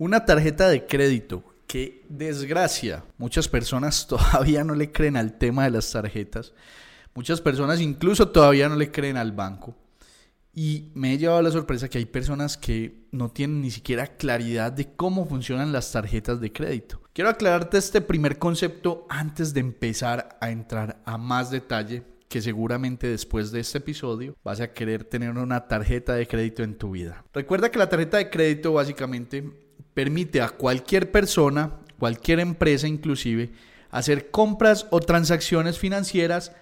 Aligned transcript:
Una 0.00 0.24
tarjeta 0.24 0.68
de 0.68 0.86
crédito. 0.86 1.42
Qué 1.66 2.06
desgracia. 2.08 3.04
Muchas 3.16 3.48
personas 3.48 4.06
todavía 4.08 4.62
no 4.62 4.76
le 4.76 4.92
creen 4.92 5.16
al 5.16 5.38
tema 5.38 5.64
de 5.64 5.72
las 5.72 5.90
tarjetas. 5.90 6.54
Muchas 7.14 7.40
personas 7.40 7.80
incluso 7.80 8.28
todavía 8.28 8.68
no 8.68 8.76
le 8.76 8.92
creen 8.92 9.16
al 9.16 9.32
banco. 9.32 9.74
Y 10.54 10.92
me 10.94 11.12
he 11.12 11.18
llevado 11.18 11.42
la 11.42 11.50
sorpresa 11.50 11.88
que 11.88 11.98
hay 11.98 12.06
personas 12.06 12.56
que 12.56 13.08
no 13.10 13.30
tienen 13.30 13.60
ni 13.60 13.72
siquiera 13.72 14.16
claridad 14.16 14.70
de 14.70 14.94
cómo 14.94 15.26
funcionan 15.26 15.72
las 15.72 15.90
tarjetas 15.90 16.40
de 16.40 16.52
crédito. 16.52 17.02
Quiero 17.12 17.30
aclararte 17.30 17.76
este 17.76 18.00
primer 18.00 18.38
concepto 18.38 19.04
antes 19.08 19.52
de 19.52 19.60
empezar 19.60 20.38
a 20.40 20.50
entrar 20.50 21.02
a 21.06 21.18
más 21.18 21.50
detalle 21.50 22.04
que 22.28 22.40
seguramente 22.40 23.08
después 23.08 23.50
de 23.50 23.60
este 23.60 23.78
episodio 23.78 24.36
vas 24.44 24.60
a 24.60 24.72
querer 24.72 25.02
tener 25.02 25.30
una 25.30 25.66
tarjeta 25.66 26.14
de 26.14 26.28
crédito 26.28 26.62
en 26.62 26.78
tu 26.78 26.92
vida. 26.92 27.24
Recuerda 27.32 27.70
que 27.70 27.78
la 27.80 27.88
tarjeta 27.88 28.18
de 28.18 28.30
crédito 28.30 28.72
básicamente 28.74 29.67
permite 29.98 30.40
a 30.40 30.50
cualquier 30.50 31.10
persona, 31.10 31.72
cualquier 31.98 32.38
empresa 32.38 32.86
inclusive, 32.86 33.50
hacer 33.90 34.30
compras 34.30 34.86
o 34.90 35.00
transacciones 35.00 35.76
financieras 35.76 36.52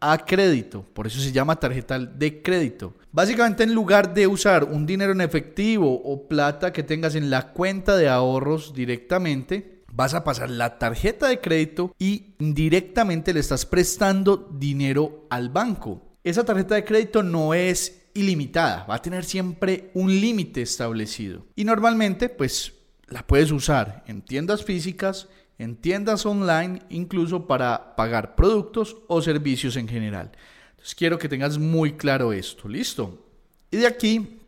a 0.00 0.24
crédito. 0.24 0.82
Por 0.94 1.06
eso 1.06 1.20
se 1.20 1.30
llama 1.30 1.60
tarjeta 1.60 1.98
de 1.98 2.40
crédito. 2.40 2.94
Básicamente 3.12 3.64
en 3.64 3.74
lugar 3.74 4.14
de 4.14 4.26
usar 4.26 4.64
un 4.64 4.86
dinero 4.86 5.12
en 5.12 5.20
efectivo 5.20 5.92
o 5.92 6.26
plata 6.26 6.72
que 6.72 6.82
tengas 6.82 7.16
en 7.16 7.28
la 7.28 7.52
cuenta 7.52 7.98
de 7.98 8.08
ahorros 8.08 8.72
directamente, 8.72 9.82
vas 9.92 10.14
a 10.14 10.24
pasar 10.24 10.48
la 10.48 10.78
tarjeta 10.78 11.28
de 11.28 11.42
crédito 11.42 11.94
y 11.98 12.32
directamente 12.38 13.34
le 13.34 13.40
estás 13.40 13.66
prestando 13.66 14.48
dinero 14.58 15.26
al 15.28 15.50
banco. 15.50 16.00
Esa 16.24 16.46
tarjeta 16.46 16.76
de 16.76 16.86
crédito 16.86 17.22
no 17.22 17.52
es 17.52 18.04
ilimitada, 18.14 18.86
va 18.88 18.94
a 18.94 19.02
tener 19.02 19.26
siempre 19.26 19.90
un 19.92 20.08
límite 20.18 20.62
establecido. 20.62 21.44
Y 21.54 21.64
normalmente, 21.64 22.30
pues 22.30 22.72
la 23.08 23.26
puedes 23.26 23.50
usar 23.50 24.04
en 24.06 24.22
tiendas 24.22 24.64
físicas, 24.64 25.28
en 25.58 25.76
tiendas 25.76 26.26
online, 26.26 26.82
incluso 26.90 27.46
para 27.46 27.96
pagar 27.96 28.34
productos 28.34 28.96
o 29.06 29.22
servicios 29.22 29.76
en 29.76 29.88
general. 29.88 30.32
Entonces 30.70 30.94
quiero 30.94 31.18
que 31.18 31.28
tengas 31.28 31.58
muy 31.58 31.92
claro 31.92 32.32
esto, 32.32 32.68
¿listo? 32.68 33.26
Y 33.70 33.78
de 33.78 33.86
aquí 33.86 34.40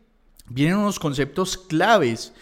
vienen 0.47 0.77
unos 0.77 0.99
conceptos 0.99 1.57
claves 1.57 2.33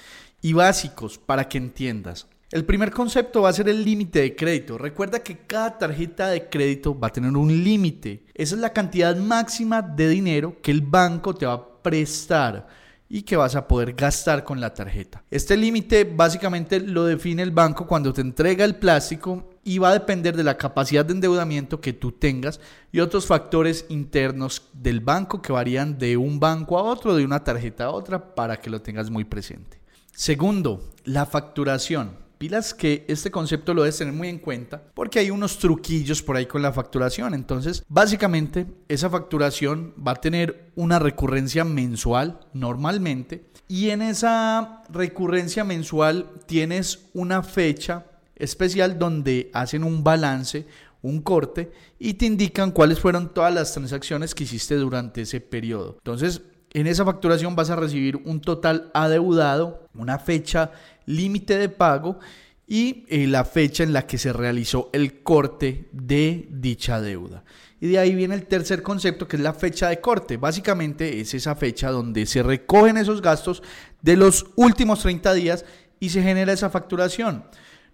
y 0.42 0.54
básicos 0.54 1.18
para 1.18 1.48
que 1.48 1.58
entiendas. 1.58 2.28
El 2.50 2.64
primer 2.64 2.92
concepto 2.92 3.42
va 3.42 3.50
a 3.50 3.54
ser 3.54 3.68
el 3.68 3.84
límite 3.84 4.22
de 4.22 4.36
crédito. 4.36 4.78
Recuerda 4.78 5.20
que 5.20 5.40
cada 5.40 5.78
tarjeta 5.78 6.30
de 6.30 6.48
crédito 6.48 6.98
va 6.98 7.08
a 7.08 7.14
tener 7.14 7.36
un 7.36 7.64
límite. 7.64 8.24
Esa 8.34 8.56
es 8.56 8.62
la 8.62 8.72
cantidad 8.72 9.18
máxima 9.18 9.82
de 9.82 10.08
dinero 10.08 10.62
que 10.62 10.72
el 10.72 10.82
banco 10.82 11.36
te 11.36 11.46
va 11.46 11.54
a 11.54 11.82
prestar 11.84 12.68
y 13.10 13.22
que 13.22 13.38
vas 13.38 13.56
a 13.56 13.68
poder 13.68 13.94
gastar 13.94 14.44
con 14.44 14.60
la 14.60 14.74
tarjeta. 14.74 15.24
Este 15.32 15.56
límite 15.56 16.04
básicamente 16.04 16.80
lo 16.80 17.06
define 17.06 17.44
el 17.44 17.52
banco 17.52 17.88
cuando 17.88 18.14
te 18.14 18.22
entrega 18.22 18.66
el 18.66 18.76
plástico 18.76 19.50
y 19.64 19.78
va 19.80 19.90
a 19.90 19.94
depender 19.94 20.36
de 20.36 20.44
la 20.44 20.58
capacidad 20.58 21.06
de 21.06 21.14
endeudamiento 21.14 21.82
que 21.82 21.94
tú 21.94 22.12
tengas 22.12 22.60
y 22.92 23.00
otros 23.00 23.26
factores 23.26 23.86
internos 23.90 24.64
del 24.74 25.00
banco 25.00 25.42
que 25.42 25.52
varían 25.52 25.98
de 25.98 26.18
un 26.18 26.40
banco 26.40 26.78
a 26.78 26.84
otro, 26.84 27.16
de 27.16 27.26
una 27.26 27.44
tarjeta 27.44 27.86
a 27.86 27.92
otra, 27.92 28.36
para 28.36 28.58
que 28.58 28.70
lo 28.70 28.82
tengas 28.82 29.10
muy 29.10 29.24
presente. 29.24 29.80
Segundo, 30.14 30.84
la 31.04 31.26
facturación. 31.26 32.27
Pilas 32.38 32.74
que 32.74 33.04
este 33.08 33.32
concepto 33.32 33.74
lo 33.74 33.82
debes 33.82 33.98
tener 33.98 34.14
muy 34.14 34.28
en 34.28 34.38
cuenta 34.38 34.84
porque 34.94 35.20
hay 35.20 35.32
unos 35.32 35.58
truquillos 35.58 36.22
por 36.22 36.38
ahí 36.38 36.46
con 36.46 36.62
la 36.62 36.72
facturación. 36.72 37.34
Entonces, 37.34 37.84
básicamente, 37.88 38.68
esa 38.88 39.10
facturación 39.10 39.94
va 40.06 40.12
a 40.12 40.22
tener 40.22 40.72
una 40.76 41.00
recurrencia 41.00 41.64
mensual 41.64 42.40
normalmente 42.54 43.46
y 43.68 43.90
en 43.90 44.02
esa 44.02 44.84
recurrencia 44.90 45.64
mensual 45.64 46.30
tienes 46.46 47.08
una 47.14 47.44
fecha 47.44 48.06
especial 48.36 49.00
donde 49.00 49.50
hacen 49.54 49.84
un 49.84 50.04
balance, 50.04 50.68
un 51.02 51.22
corte 51.22 51.72
y 52.00 52.14
te 52.16 52.26
indican 52.26 52.72
cuáles 52.72 53.00
fueron 53.00 53.34
todas 53.34 53.54
las 53.54 53.74
transacciones 53.74 54.36
que 54.36 54.44
hiciste 54.44 54.76
durante 54.76 55.22
ese 55.22 55.42
periodo. 55.42 55.96
Entonces, 55.98 56.42
en 56.74 56.88
esa 56.88 57.06
facturación 57.06 57.56
vas 57.56 57.70
a 57.70 57.76
recibir 57.76 58.18
un 58.26 58.42
total 58.42 58.92
adeudado, 58.94 59.88
una 59.94 60.20
fecha 60.20 60.72
límite 61.06 61.58
de 61.58 61.70
pago 61.70 62.20
y 62.68 63.06
eh, 63.08 63.28
la 63.28 63.46
fecha 63.46 63.84
en 63.84 63.94
la 63.94 64.06
que 64.06 64.18
se 64.18 64.34
realizó 64.34 64.90
el 64.92 65.24
corte 65.24 65.88
de 65.94 66.48
dicha 66.52 67.00
deuda. 67.00 67.44
Y 67.80 67.88
de 67.88 68.00
ahí 68.00 68.14
viene 68.14 68.36
el 68.36 68.48
tercer 68.48 68.82
concepto 68.82 69.28
que 69.28 69.38
es 69.38 69.42
la 69.42 69.54
fecha 69.54 69.90
de 69.90 70.02
corte. 70.02 70.38
Básicamente 70.38 71.20
es 71.20 71.34
esa 71.34 71.56
fecha 71.56 71.92
donde 71.92 72.26
se 72.26 72.44
recogen 72.44 72.98
esos 72.98 73.22
gastos 73.22 73.64
de 74.02 74.18
los 74.18 74.48
últimos 74.56 75.00
30 75.00 75.34
días 75.34 75.66
y 76.00 76.10
se 76.10 76.22
genera 76.22 76.54
esa 76.54 76.70
facturación. 76.70 77.46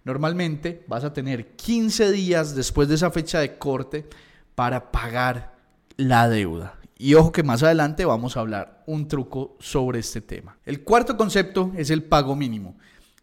Normalmente 0.04 0.84
vas 0.88 1.04
a 1.04 1.12
tener 1.12 1.54
15 1.56 2.10
días 2.12 2.54
después 2.54 2.88
de 2.88 2.96
esa 2.96 3.10
fecha 3.10 3.40
de 3.40 3.56
corte 3.56 4.06
para 4.54 4.90
pagar 4.90 5.54
la 5.96 6.28
deuda. 6.28 6.78
Y 6.96 7.14
ojo 7.14 7.32
que 7.32 7.42
más 7.42 7.62
adelante 7.62 8.04
vamos 8.04 8.36
a 8.36 8.40
hablar 8.40 8.82
un 8.86 9.08
truco 9.08 9.56
sobre 9.58 9.98
este 9.98 10.20
tema. 10.20 10.58
El 10.64 10.84
cuarto 10.84 11.16
concepto 11.16 11.72
es 11.76 11.90
el 11.90 12.04
pago 12.04 12.36
mínimo. 12.36 12.76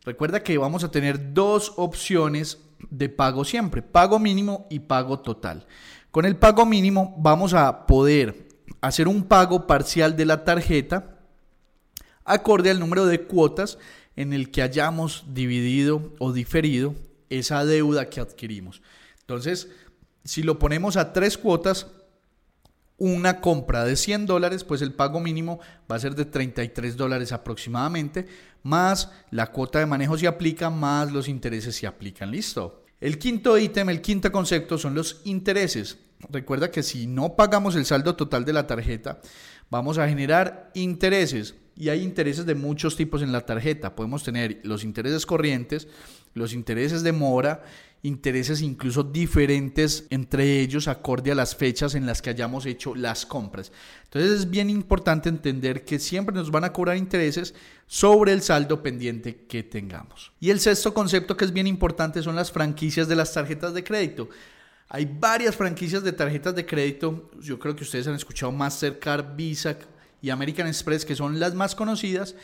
Recuerda 0.03 0.43
que 0.43 0.57
vamos 0.57 0.83
a 0.83 0.91
tener 0.91 1.33
dos 1.33 1.73
opciones 1.77 2.59
de 2.89 3.07
pago 3.09 3.45
siempre, 3.45 3.81
pago 3.81 4.19
mínimo 4.19 4.67
y 4.69 4.79
pago 4.79 5.19
total. 5.19 5.67
Con 6.09 6.25
el 6.25 6.35
pago 6.35 6.65
mínimo 6.65 7.15
vamos 7.17 7.53
a 7.53 7.85
poder 7.85 8.49
hacer 8.81 9.07
un 9.07 9.23
pago 9.23 9.67
parcial 9.67 10.17
de 10.17 10.25
la 10.25 10.43
tarjeta 10.43 11.19
acorde 12.25 12.71
al 12.71 12.79
número 12.79 13.05
de 13.05 13.23
cuotas 13.23 13.77
en 14.15 14.33
el 14.33 14.51
que 14.51 14.61
hayamos 14.61 15.25
dividido 15.29 16.13
o 16.19 16.33
diferido 16.33 16.95
esa 17.29 17.63
deuda 17.63 18.09
que 18.09 18.19
adquirimos. 18.19 18.81
Entonces, 19.21 19.69
si 20.23 20.43
lo 20.43 20.59
ponemos 20.59 20.97
a 20.97 21.13
tres 21.13 21.37
cuotas, 21.37 21.87
una 23.01 23.41
compra 23.41 23.83
de 23.83 23.95
100 23.95 24.27
dólares, 24.27 24.63
pues 24.63 24.83
el 24.83 24.93
pago 24.93 25.19
mínimo 25.19 25.59
va 25.91 25.95
a 25.95 25.99
ser 25.99 26.13
de 26.13 26.25
33 26.25 26.95
dólares 26.95 27.31
aproximadamente, 27.31 28.27
más 28.61 29.11
la 29.31 29.47
cuota 29.47 29.79
de 29.79 29.87
manejo 29.87 30.19
se 30.19 30.27
aplica, 30.27 30.69
más 30.69 31.11
los 31.11 31.27
intereses 31.27 31.75
se 31.75 31.87
aplican. 31.87 32.29
Listo. 32.29 32.85
El 32.99 33.17
quinto 33.17 33.57
ítem, 33.57 33.89
el 33.89 34.01
quinto 34.01 34.31
concepto 34.31 34.77
son 34.77 34.93
los 34.93 35.21
intereses. 35.23 35.97
Recuerda 36.29 36.69
que 36.69 36.83
si 36.83 37.07
no 37.07 37.35
pagamos 37.35 37.75
el 37.75 37.85
saldo 37.85 38.15
total 38.15 38.45
de 38.45 38.53
la 38.53 38.67
tarjeta, 38.67 39.19
vamos 39.71 39.97
a 39.97 40.07
generar 40.07 40.69
intereses. 40.75 41.55
Y 41.75 41.89
hay 41.89 42.03
intereses 42.03 42.45
de 42.45 42.53
muchos 42.53 42.95
tipos 42.95 43.23
en 43.23 43.31
la 43.31 43.41
tarjeta. 43.41 43.95
Podemos 43.95 44.23
tener 44.23 44.59
los 44.63 44.83
intereses 44.83 45.25
corrientes, 45.25 45.87
los 46.35 46.53
intereses 46.53 47.01
de 47.01 47.13
mora 47.13 47.63
intereses 48.03 48.61
incluso 48.61 49.03
diferentes 49.03 50.05
entre 50.09 50.59
ellos 50.59 50.87
acorde 50.87 51.31
a 51.31 51.35
las 51.35 51.55
fechas 51.55 51.93
en 51.93 52.05
las 52.05 52.21
que 52.21 52.31
hayamos 52.31 52.65
hecho 52.65 52.95
las 52.95 53.25
compras. 53.25 53.71
Entonces 54.05 54.31
es 54.31 54.49
bien 54.49 54.69
importante 54.69 55.29
entender 55.29 55.85
que 55.85 55.99
siempre 55.99 56.33
nos 56.33 56.49
van 56.49 56.63
a 56.63 56.73
cobrar 56.73 56.97
intereses 56.97 57.53
sobre 57.85 58.33
el 58.33 58.41
saldo 58.41 58.81
pendiente 58.81 59.45
que 59.47 59.63
tengamos. 59.63 60.31
Y 60.39 60.49
el 60.49 60.59
sexto 60.59 60.93
concepto 60.93 61.37
que 61.37 61.45
es 61.45 61.53
bien 61.53 61.67
importante 61.67 62.23
son 62.23 62.35
las 62.35 62.51
franquicias 62.51 63.07
de 63.07 63.15
las 63.15 63.33
tarjetas 63.33 63.73
de 63.73 63.83
crédito. 63.83 64.29
Hay 64.89 65.05
varias 65.05 65.55
franquicias 65.55 66.03
de 66.03 66.11
tarjetas 66.11 66.55
de 66.55 66.65
crédito. 66.65 67.31
Yo 67.39 67.59
creo 67.59 67.75
que 67.75 67.83
ustedes 67.83 68.07
han 68.07 68.15
escuchado 68.15 68.51
Mastercard, 68.51 69.35
Visa 69.35 69.77
y 70.21 70.29
American 70.29 70.67
Express, 70.67 71.05
que 71.05 71.15
son 71.15 71.39
las 71.39 71.53
más 71.53 71.75
conocidas. 71.75 72.35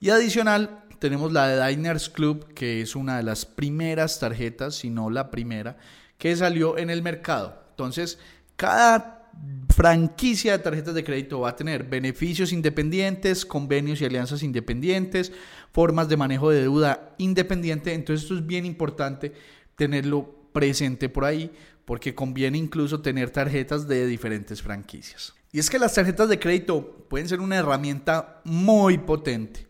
Y 0.00 0.10
adicional, 0.10 0.84
tenemos 0.98 1.32
la 1.32 1.48
de 1.48 1.68
Diners 1.68 2.08
Club, 2.08 2.52
que 2.54 2.80
es 2.80 2.96
una 2.96 3.16
de 3.16 3.22
las 3.22 3.46
primeras 3.46 4.18
tarjetas, 4.18 4.76
si 4.76 4.90
no 4.90 5.10
la 5.10 5.30
primera, 5.30 5.76
que 6.18 6.34
salió 6.36 6.78
en 6.78 6.90
el 6.90 7.02
mercado. 7.02 7.62
Entonces, 7.70 8.18
cada 8.56 9.30
franquicia 9.68 10.52
de 10.52 10.62
tarjetas 10.62 10.94
de 10.94 11.04
crédito 11.04 11.40
va 11.40 11.50
a 11.50 11.56
tener 11.56 11.84
beneficios 11.84 12.52
independientes, 12.52 13.44
convenios 13.44 14.00
y 14.00 14.04
alianzas 14.04 14.42
independientes, 14.42 15.32
formas 15.72 16.08
de 16.08 16.16
manejo 16.16 16.50
de 16.50 16.62
deuda 16.62 17.14
independiente. 17.18 17.92
Entonces, 17.92 18.22
esto 18.22 18.36
es 18.36 18.46
bien 18.46 18.64
importante 18.64 19.32
tenerlo 19.76 20.48
presente 20.52 21.08
por 21.08 21.24
ahí 21.24 21.50
porque 21.84 22.14
conviene 22.14 22.58
incluso 22.58 23.02
tener 23.02 23.30
tarjetas 23.30 23.88
de 23.88 24.06
diferentes 24.06 24.62
franquicias. 24.62 25.34
Y 25.52 25.58
es 25.58 25.68
que 25.68 25.78
las 25.78 25.94
tarjetas 25.94 26.28
de 26.28 26.38
crédito 26.38 27.06
pueden 27.08 27.28
ser 27.28 27.40
una 27.40 27.56
herramienta 27.56 28.40
muy 28.44 28.98
potente. 28.98 29.66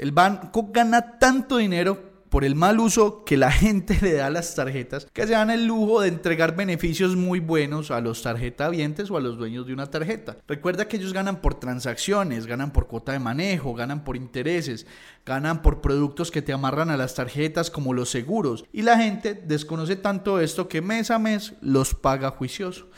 El 0.00 0.12
banco 0.12 0.70
gana 0.72 1.18
tanto 1.18 1.58
dinero 1.58 2.22
por 2.30 2.42
el 2.46 2.54
mal 2.54 2.80
uso 2.80 3.22
que 3.22 3.36
la 3.36 3.52
gente 3.52 3.98
le 4.00 4.14
da 4.14 4.28
a 4.28 4.30
las 4.30 4.54
tarjetas, 4.54 5.06
que 5.12 5.26
se 5.26 5.34
dan 5.34 5.50
el 5.50 5.66
lujo 5.66 6.00
de 6.00 6.08
entregar 6.08 6.56
beneficios 6.56 7.16
muy 7.16 7.38
buenos 7.38 7.90
a 7.90 8.00
los 8.00 8.22
tarjetavientes 8.22 9.10
o 9.10 9.18
a 9.18 9.20
los 9.20 9.36
dueños 9.36 9.66
de 9.66 9.74
una 9.74 9.90
tarjeta. 9.90 10.38
Recuerda 10.48 10.88
que 10.88 10.96
ellos 10.96 11.12
ganan 11.12 11.42
por 11.42 11.60
transacciones, 11.60 12.46
ganan 12.46 12.72
por 12.72 12.86
cuota 12.86 13.12
de 13.12 13.18
manejo, 13.18 13.74
ganan 13.74 14.02
por 14.02 14.16
intereses, 14.16 14.86
ganan 15.26 15.60
por 15.60 15.82
productos 15.82 16.30
que 16.30 16.40
te 16.40 16.54
amarran 16.54 16.88
a 16.88 16.96
las 16.96 17.14
tarjetas 17.14 17.70
como 17.70 17.92
los 17.92 18.08
seguros. 18.08 18.64
Y 18.72 18.80
la 18.80 18.96
gente 18.96 19.34
desconoce 19.34 19.96
tanto 19.96 20.40
esto 20.40 20.66
que 20.66 20.80
mes 20.80 21.10
a 21.10 21.18
mes 21.18 21.52
los 21.60 21.94
paga 21.94 22.30
juicioso. 22.30 22.88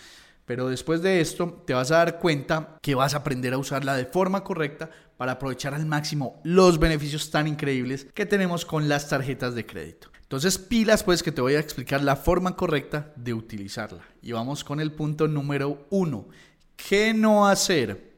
Pero 0.45 0.69
después 0.69 1.03
de 1.03 1.21
esto 1.21 1.63
te 1.67 1.75
vas 1.75 1.91
a 1.91 1.99
dar 1.99 2.19
cuenta 2.19 2.79
que 2.83 2.95
vas 2.95 3.15
a 3.15 3.19
aprender 3.19 3.55
a 3.55 3.59
usarla 3.59 3.95
de 3.95 4.07
forma 4.07 4.43
correcta 4.43 4.91
para 5.17 5.33
aprovechar 5.33 5.75
al 5.75 5.87
máximo 5.87 6.41
los 6.43 6.79
beneficios 6.79 7.31
tan 7.31 7.47
increíbles 7.47 8.09
que 8.15 8.27
tenemos 8.27 8.65
con 8.65 8.89
las 8.89 9.09
tarjetas 9.09 9.55
de 9.55 9.67
crédito. 9.67 10.09
Entonces 10.33 10.59
pilas 10.59 11.05
pues 11.05 11.23
que 11.23 11.31
te 11.31 11.43
voy 11.43 11.55
a 11.55 11.61
explicar 11.61 12.03
la 12.03 12.17
forma 12.17 12.57
correcta 12.57 13.13
de 13.17 13.35
utilizarla. 13.35 14.03
Y 14.23 14.33
vamos 14.33 14.65
con 14.65 14.81
el 14.81 14.93
punto 14.93 15.29
número 15.29 15.87
uno. 15.91 16.27
¿Qué 16.75 17.15
no 17.15 17.47
hacer? 17.47 18.15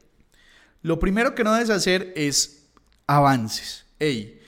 Lo 0.81 0.97
primero 0.97 1.35
que 1.35 1.43
no 1.43 1.53
debes 1.53 1.69
hacer 1.69 2.13
es 2.15 2.69
avances. 3.05 3.85
Ey, 3.99 4.39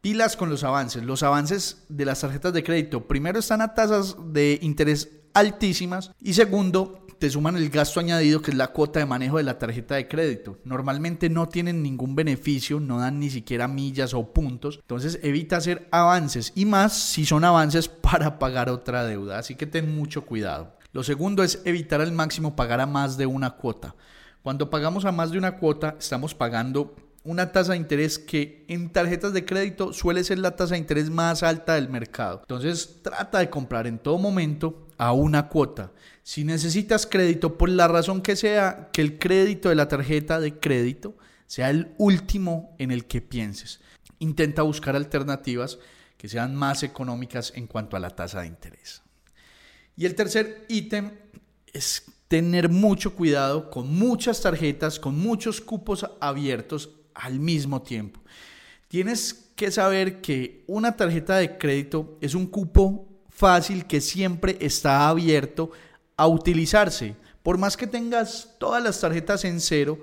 pilas 0.00 0.36
con 0.36 0.50
los 0.50 0.64
avances. 0.64 1.02
Los 1.04 1.22
avances 1.22 1.84
de 1.88 2.04
las 2.04 2.20
tarjetas 2.20 2.52
de 2.52 2.64
crédito 2.64 3.06
primero 3.06 3.38
están 3.38 3.62
a 3.62 3.72
tasas 3.72 4.16
de 4.32 4.58
interés 4.60 5.08
altísimas 5.34 6.12
y 6.20 6.34
segundo 6.34 7.02
te 7.22 7.30
suman 7.30 7.56
el 7.56 7.70
gasto 7.70 8.00
añadido 8.00 8.42
que 8.42 8.50
es 8.50 8.56
la 8.56 8.72
cuota 8.72 8.98
de 8.98 9.06
manejo 9.06 9.36
de 9.36 9.44
la 9.44 9.56
tarjeta 9.56 9.94
de 9.94 10.08
crédito. 10.08 10.58
Normalmente 10.64 11.30
no 11.30 11.48
tienen 11.48 11.80
ningún 11.80 12.16
beneficio, 12.16 12.80
no 12.80 12.98
dan 12.98 13.20
ni 13.20 13.30
siquiera 13.30 13.68
millas 13.68 14.12
o 14.12 14.32
puntos. 14.32 14.80
Entonces 14.82 15.20
evita 15.22 15.58
hacer 15.58 15.86
avances 15.92 16.52
y 16.56 16.64
más 16.64 16.92
si 16.92 17.24
son 17.24 17.44
avances 17.44 17.86
para 18.10 18.40
pagar 18.40 18.68
otra 18.68 19.04
deuda. 19.04 19.38
Así 19.38 19.54
que 19.54 19.66
ten 19.66 19.94
mucho 19.94 20.26
cuidado. 20.26 20.76
Lo 20.92 21.04
segundo 21.04 21.44
es 21.44 21.62
evitar 21.64 22.00
al 22.00 22.10
máximo 22.10 22.56
pagar 22.56 22.80
a 22.80 22.86
más 22.86 23.16
de 23.16 23.26
una 23.26 23.52
cuota. 23.52 23.94
Cuando 24.42 24.68
pagamos 24.68 25.04
a 25.04 25.12
más 25.12 25.30
de 25.30 25.38
una 25.38 25.58
cuota 25.58 25.94
estamos 26.00 26.34
pagando 26.34 26.96
una 27.24 27.52
tasa 27.52 27.72
de 27.72 27.78
interés 27.78 28.18
que 28.18 28.64
en 28.68 28.90
tarjetas 28.90 29.32
de 29.32 29.44
crédito 29.44 29.92
suele 29.92 30.24
ser 30.24 30.38
la 30.38 30.56
tasa 30.56 30.74
de 30.74 30.80
interés 30.80 31.08
más 31.10 31.42
alta 31.42 31.74
del 31.74 31.88
mercado. 31.88 32.40
Entonces 32.40 33.00
trata 33.02 33.38
de 33.38 33.50
comprar 33.50 33.86
en 33.86 33.98
todo 33.98 34.18
momento 34.18 34.88
a 34.98 35.12
una 35.12 35.48
cuota. 35.48 35.92
Si 36.22 36.44
necesitas 36.44 37.06
crédito, 37.06 37.56
por 37.56 37.68
la 37.68 37.88
razón 37.88 38.22
que 38.22 38.36
sea, 38.36 38.90
que 38.92 39.02
el 39.02 39.18
crédito 39.18 39.68
de 39.68 39.76
la 39.76 39.88
tarjeta 39.88 40.40
de 40.40 40.58
crédito 40.58 41.16
sea 41.46 41.70
el 41.70 41.94
último 41.98 42.74
en 42.78 42.90
el 42.90 43.06
que 43.06 43.20
pienses. 43.20 43.80
Intenta 44.18 44.62
buscar 44.62 44.96
alternativas 44.96 45.78
que 46.16 46.28
sean 46.28 46.54
más 46.54 46.82
económicas 46.82 47.52
en 47.54 47.66
cuanto 47.66 47.96
a 47.96 48.00
la 48.00 48.10
tasa 48.10 48.40
de 48.40 48.46
interés. 48.48 49.02
Y 49.96 50.06
el 50.06 50.14
tercer 50.14 50.64
ítem 50.68 51.10
es 51.72 52.04
tener 52.28 52.68
mucho 52.68 53.14
cuidado 53.14 53.70
con 53.70 53.92
muchas 53.94 54.40
tarjetas, 54.40 54.98
con 54.98 55.18
muchos 55.18 55.60
cupos 55.60 56.06
abiertos 56.20 56.90
al 57.14 57.38
mismo 57.38 57.82
tiempo. 57.82 58.20
Tienes 58.88 59.50
que 59.56 59.70
saber 59.70 60.20
que 60.20 60.64
una 60.66 60.96
tarjeta 60.96 61.36
de 61.36 61.56
crédito 61.56 62.18
es 62.20 62.34
un 62.34 62.46
cupo 62.46 63.08
fácil 63.30 63.86
que 63.86 64.00
siempre 64.00 64.56
está 64.60 65.08
abierto 65.08 65.70
a 66.16 66.26
utilizarse. 66.26 67.16
Por 67.42 67.58
más 67.58 67.76
que 67.76 67.86
tengas 67.86 68.54
todas 68.58 68.82
las 68.82 69.00
tarjetas 69.00 69.44
en 69.44 69.60
cero, 69.60 69.98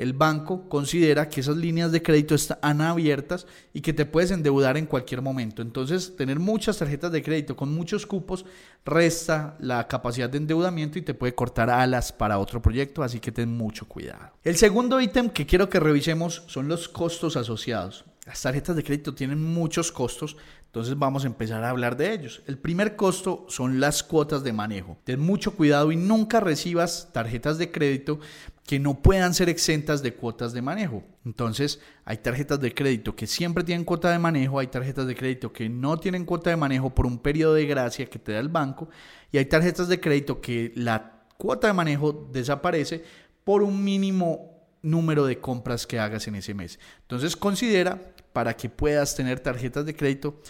el 0.00 0.14
banco 0.14 0.66
considera 0.68 1.28
que 1.28 1.40
esas 1.40 1.58
líneas 1.58 1.92
de 1.92 2.02
crédito 2.02 2.34
están 2.34 2.80
abiertas 2.80 3.46
y 3.74 3.82
que 3.82 3.92
te 3.92 4.06
puedes 4.06 4.30
endeudar 4.30 4.78
en 4.78 4.86
cualquier 4.86 5.20
momento. 5.20 5.60
Entonces, 5.60 6.16
tener 6.16 6.38
muchas 6.38 6.78
tarjetas 6.78 7.12
de 7.12 7.22
crédito 7.22 7.54
con 7.54 7.74
muchos 7.74 8.06
cupos 8.06 8.46
resta 8.84 9.56
la 9.60 9.86
capacidad 9.86 10.30
de 10.30 10.38
endeudamiento 10.38 10.98
y 10.98 11.02
te 11.02 11.12
puede 11.12 11.34
cortar 11.34 11.68
alas 11.68 12.12
para 12.12 12.38
otro 12.38 12.62
proyecto, 12.62 13.02
así 13.02 13.20
que 13.20 13.30
ten 13.30 13.54
mucho 13.54 13.86
cuidado. 13.86 14.32
El 14.42 14.56
segundo 14.56 15.00
ítem 15.02 15.28
que 15.28 15.44
quiero 15.44 15.68
que 15.68 15.78
revisemos 15.78 16.44
son 16.46 16.66
los 16.66 16.88
costos 16.88 17.36
asociados. 17.36 18.06
Las 18.24 18.40
tarjetas 18.40 18.76
de 18.76 18.84
crédito 18.84 19.14
tienen 19.14 19.42
muchos 19.42 19.92
costos, 19.92 20.36
entonces 20.70 20.96
vamos 20.96 21.24
a 21.24 21.26
empezar 21.26 21.64
a 21.64 21.70
hablar 21.70 21.96
de 21.96 22.12
ellos. 22.12 22.42
El 22.46 22.56
primer 22.56 22.94
costo 22.94 23.44
son 23.48 23.80
las 23.80 24.04
cuotas 24.04 24.44
de 24.44 24.52
manejo. 24.52 24.98
Ten 25.02 25.18
mucho 25.18 25.56
cuidado 25.56 25.90
y 25.90 25.96
nunca 25.96 26.38
recibas 26.38 27.08
tarjetas 27.12 27.58
de 27.58 27.72
crédito 27.72 28.20
que 28.64 28.78
no 28.78 29.02
puedan 29.02 29.34
ser 29.34 29.48
exentas 29.48 30.00
de 30.00 30.14
cuotas 30.14 30.52
de 30.52 30.62
manejo. 30.62 31.02
Entonces, 31.24 31.80
hay 32.04 32.18
tarjetas 32.18 32.60
de 32.60 32.72
crédito 32.72 33.16
que 33.16 33.26
siempre 33.26 33.64
tienen 33.64 33.84
cuota 33.84 34.12
de 34.12 34.20
manejo, 34.20 34.60
hay 34.60 34.68
tarjetas 34.68 35.08
de 35.08 35.16
crédito 35.16 35.52
que 35.52 35.68
no 35.68 35.98
tienen 35.98 36.24
cuota 36.24 36.50
de 36.50 36.56
manejo 36.56 36.94
por 36.94 37.04
un 37.04 37.18
periodo 37.18 37.54
de 37.54 37.66
gracia 37.66 38.06
que 38.06 38.20
te 38.20 38.30
da 38.30 38.38
el 38.38 38.48
banco 38.48 38.88
y 39.32 39.38
hay 39.38 39.46
tarjetas 39.46 39.88
de 39.88 39.98
crédito 39.98 40.40
que 40.40 40.72
la 40.76 41.24
cuota 41.36 41.66
de 41.66 41.72
manejo 41.72 42.28
desaparece 42.30 43.02
por 43.42 43.64
un 43.64 43.82
mínimo 43.82 44.68
número 44.82 45.26
de 45.26 45.40
compras 45.40 45.84
que 45.84 45.98
hagas 45.98 46.28
en 46.28 46.36
ese 46.36 46.54
mes. 46.54 46.78
Entonces, 47.00 47.34
considera 47.34 48.00
para 48.32 48.56
que 48.56 48.68
puedas 48.68 49.14
tener 49.14 49.40
tarjetas 49.40 49.84
de 49.84 49.96
crédito 49.96 50.40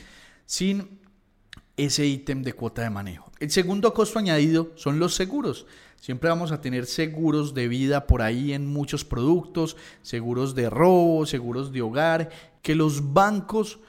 sin 0.46 1.00
ese 1.76 2.06
ítem 2.06 2.42
de 2.42 2.52
cuota 2.52 2.82
de 2.82 2.90
manejo. 2.90 3.30
El 3.38 3.50
segundo 3.50 3.94
costo 3.94 4.18
añadido 4.18 4.72
son 4.74 4.98
los 4.98 5.14
seguros. 5.14 5.66
Siempre 5.96 6.30
vamos 6.30 6.52
a 6.52 6.60
tener 6.60 6.86
seguros 6.86 7.54
de 7.54 7.68
vida 7.68 8.06
por 8.06 8.22
ahí 8.22 8.52
en 8.52 8.66
muchos 8.66 9.04
productos, 9.04 9.76
seguros 10.02 10.54
de 10.54 10.70
robo, 10.70 11.26
seguros 11.26 11.72
de 11.72 11.82
hogar, 11.82 12.30
que 12.62 12.74
los 12.74 13.12
bancos 13.12 13.80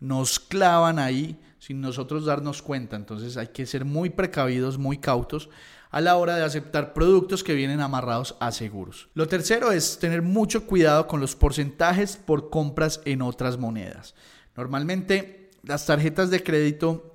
nos 0.00 0.40
clavan 0.40 0.98
ahí 0.98 1.38
sin 1.58 1.80
nosotros 1.80 2.24
darnos 2.24 2.62
cuenta. 2.62 2.96
Entonces 2.96 3.36
hay 3.36 3.48
que 3.48 3.66
ser 3.66 3.84
muy 3.84 4.10
precavidos, 4.10 4.78
muy 4.78 4.98
cautos 4.98 5.48
a 5.90 6.00
la 6.00 6.16
hora 6.16 6.36
de 6.36 6.44
aceptar 6.44 6.92
productos 6.92 7.42
que 7.42 7.54
vienen 7.54 7.80
amarrados 7.80 8.36
a 8.40 8.52
seguros. 8.52 9.08
Lo 9.14 9.26
tercero 9.26 9.72
es 9.72 9.98
tener 9.98 10.22
mucho 10.22 10.66
cuidado 10.66 11.06
con 11.06 11.20
los 11.20 11.34
porcentajes 11.34 12.16
por 12.16 12.50
compras 12.50 13.00
en 13.04 13.22
otras 13.22 13.58
monedas. 13.58 14.14
Normalmente 14.56 15.50
las 15.62 15.86
tarjetas 15.86 16.30
de 16.30 16.42
crédito 16.42 17.10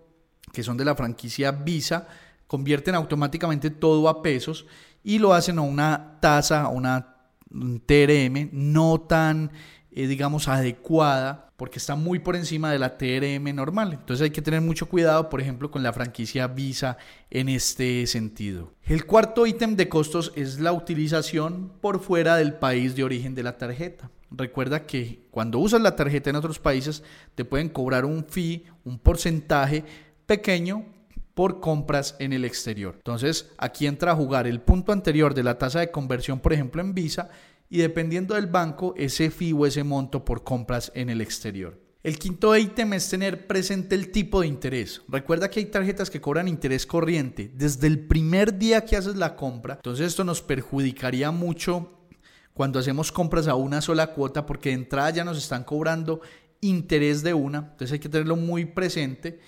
que 0.52 0.64
son 0.64 0.78
de 0.78 0.86
la 0.86 0.96
franquicia 0.96 1.52
Visa 1.52 2.08
convierten 2.48 2.96
automáticamente 2.96 3.70
todo 3.70 4.08
a 4.08 4.22
pesos 4.22 4.66
y 5.04 5.20
lo 5.20 5.34
hacen 5.34 5.60
a 5.60 5.62
una 5.62 6.18
tasa, 6.20 6.62
a 6.62 6.70
una 6.70 7.16
TRM 7.50 8.50
no 8.52 9.02
tan, 9.02 9.52
eh, 9.92 10.08
digamos, 10.08 10.48
adecuada 10.48 11.45
porque 11.58 11.80
está 11.80 11.96
muy 11.96 12.20
por 12.20 12.36
encima 12.36 12.72
de 12.72 12.80
la 12.80 12.98
TRM 12.98 13.56
normal. 13.56 13.94
Entonces 13.94 14.26
hay 14.26 14.32
que 14.32 14.42
tener 14.42 14.62
mucho 14.62 14.88
cuidado, 14.88 15.30
por 15.30 15.42
ejemplo, 15.42 15.72
con 15.72 15.84
la 15.84 15.94
franquicia 15.94 16.48
Visa 16.48 16.98
en 17.30 17.50
este 17.50 18.06
sentido. 18.08 18.74
El 18.84 19.06
cuarto 19.06 19.46
ítem 19.46 19.76
de 19.76 19.88
costos 19.88 20.34
es 20.36 20.60
la 20.60 20.74
utilización 20.74 21.72
por 21.82 22.00
fuera 22.00 22.36
del 22.36 22.54
país 22.56 22.96
de 22.96 23.04
origen 23.04 23.36
de 23.36 23.44
la 23.44 23.58
tarjeta. 23.58 24.12
Recuerda 24.32 24.86
que 24.86 25.28
cuando 25.32 25.60
usas 25.60 25.82
la 25.82 25.96
tarjeta 25.96 26.30
en 26.30 26.36
otros 26.36 26.60
países 26.60 27.04
te 27.36 27.46
pueden 27.46 27.70
cobrar 27.70 28.06
un 28.06 28.26
fee, 28.26 28.66
un 28.84 29.00
porcentaje 29.00 29.86
pequeño 30.26 30.86
por 31.34 31.60
compras 31.60 32.16
en 32.20 32.34
el 32.34 32.44
exterior. 32.44 32.96
Entonces 32.98 33.52
aquí 33.58 33.88
entra 33.88 34.12
a 34.12 34.16
jugar 34.16 34.48
el 34.48 34.62
punto 34.62 34.92
anterior 34.92 35.34
de 35.34 35.44
la 35.44 35.58
tasa 35.58 35.80
de 35.80 35.92
conversión, 35.92 36.40
por 36.40 36.54
ejemplo, 36.54 36.82
en 36.82 36.94
Visa 36.94 37.30
y 37.70 37.80
dependiendo 37.80 38.36
del 38.36 38.48
banco, 38.48 38.94
ese 38.98 39.30
fee 39.32 39.54
o 39.54 39.66
ese 39.66 39.84
monto 39.84 40.24
por 40.24 40.44
compras 40.44 40.92
en 40.96 41.10
el 41.10 41.22
exterior. 41.22 41.80
El 42.04 42.20
quinto 42.20 42.56
ítem 42.56 42.94
es 42.94 43.10
tener 43.10 43.48
presente 43.48 43.96
el 43.96 44.12
tipo 44.12 44.42
de 44.42 44.48
interés. 44.48 45.02
Recuerda 45.08 45.50
que 45.50 45.60
hay 45.60 45.66
tarjetas 45.66 46.12
que 46.12 46.22
cobran 46.22 46.48
interés 46.48 46.86
corriente 46.86 47.52
desde 47.56 47.88
el 47.88 48.00
primer 48.06 48.60
día 48.60 48.86
que 48.86 48.96
haces 48.96 49.16
la 49.16 49.36
compra. 49.36 49.74
Entonces 49.74 50.06
esto 50.06 50.24
nos 50.24 50.44
perjudicaría 50.44 51.32
mucho 51.32 52.06
cuando 52.54 52.78
hacemos 52.78 53.12
compras 53.12 53.48
a 53.48 53.56
una 53.56 53.82
sola 53.82 54.14
cuota 54.14 54.46
porque 54.46 54.70
de 54.70 54.76
entrada 54.76 55.10
ya 55.10 55.24
nos 55.24 55.40
están 55.40 55.64
cobrando 55.64 56.22
interés 56.62 57.24
de 57.24 57.34
una. 57.34 57.58
Entonces 57.58 57.94
hay 57.94 58.00
que 58.00 58.10
tenerlo 58.10 58.36
muy 58.36 58.66
presente 58.66 59.40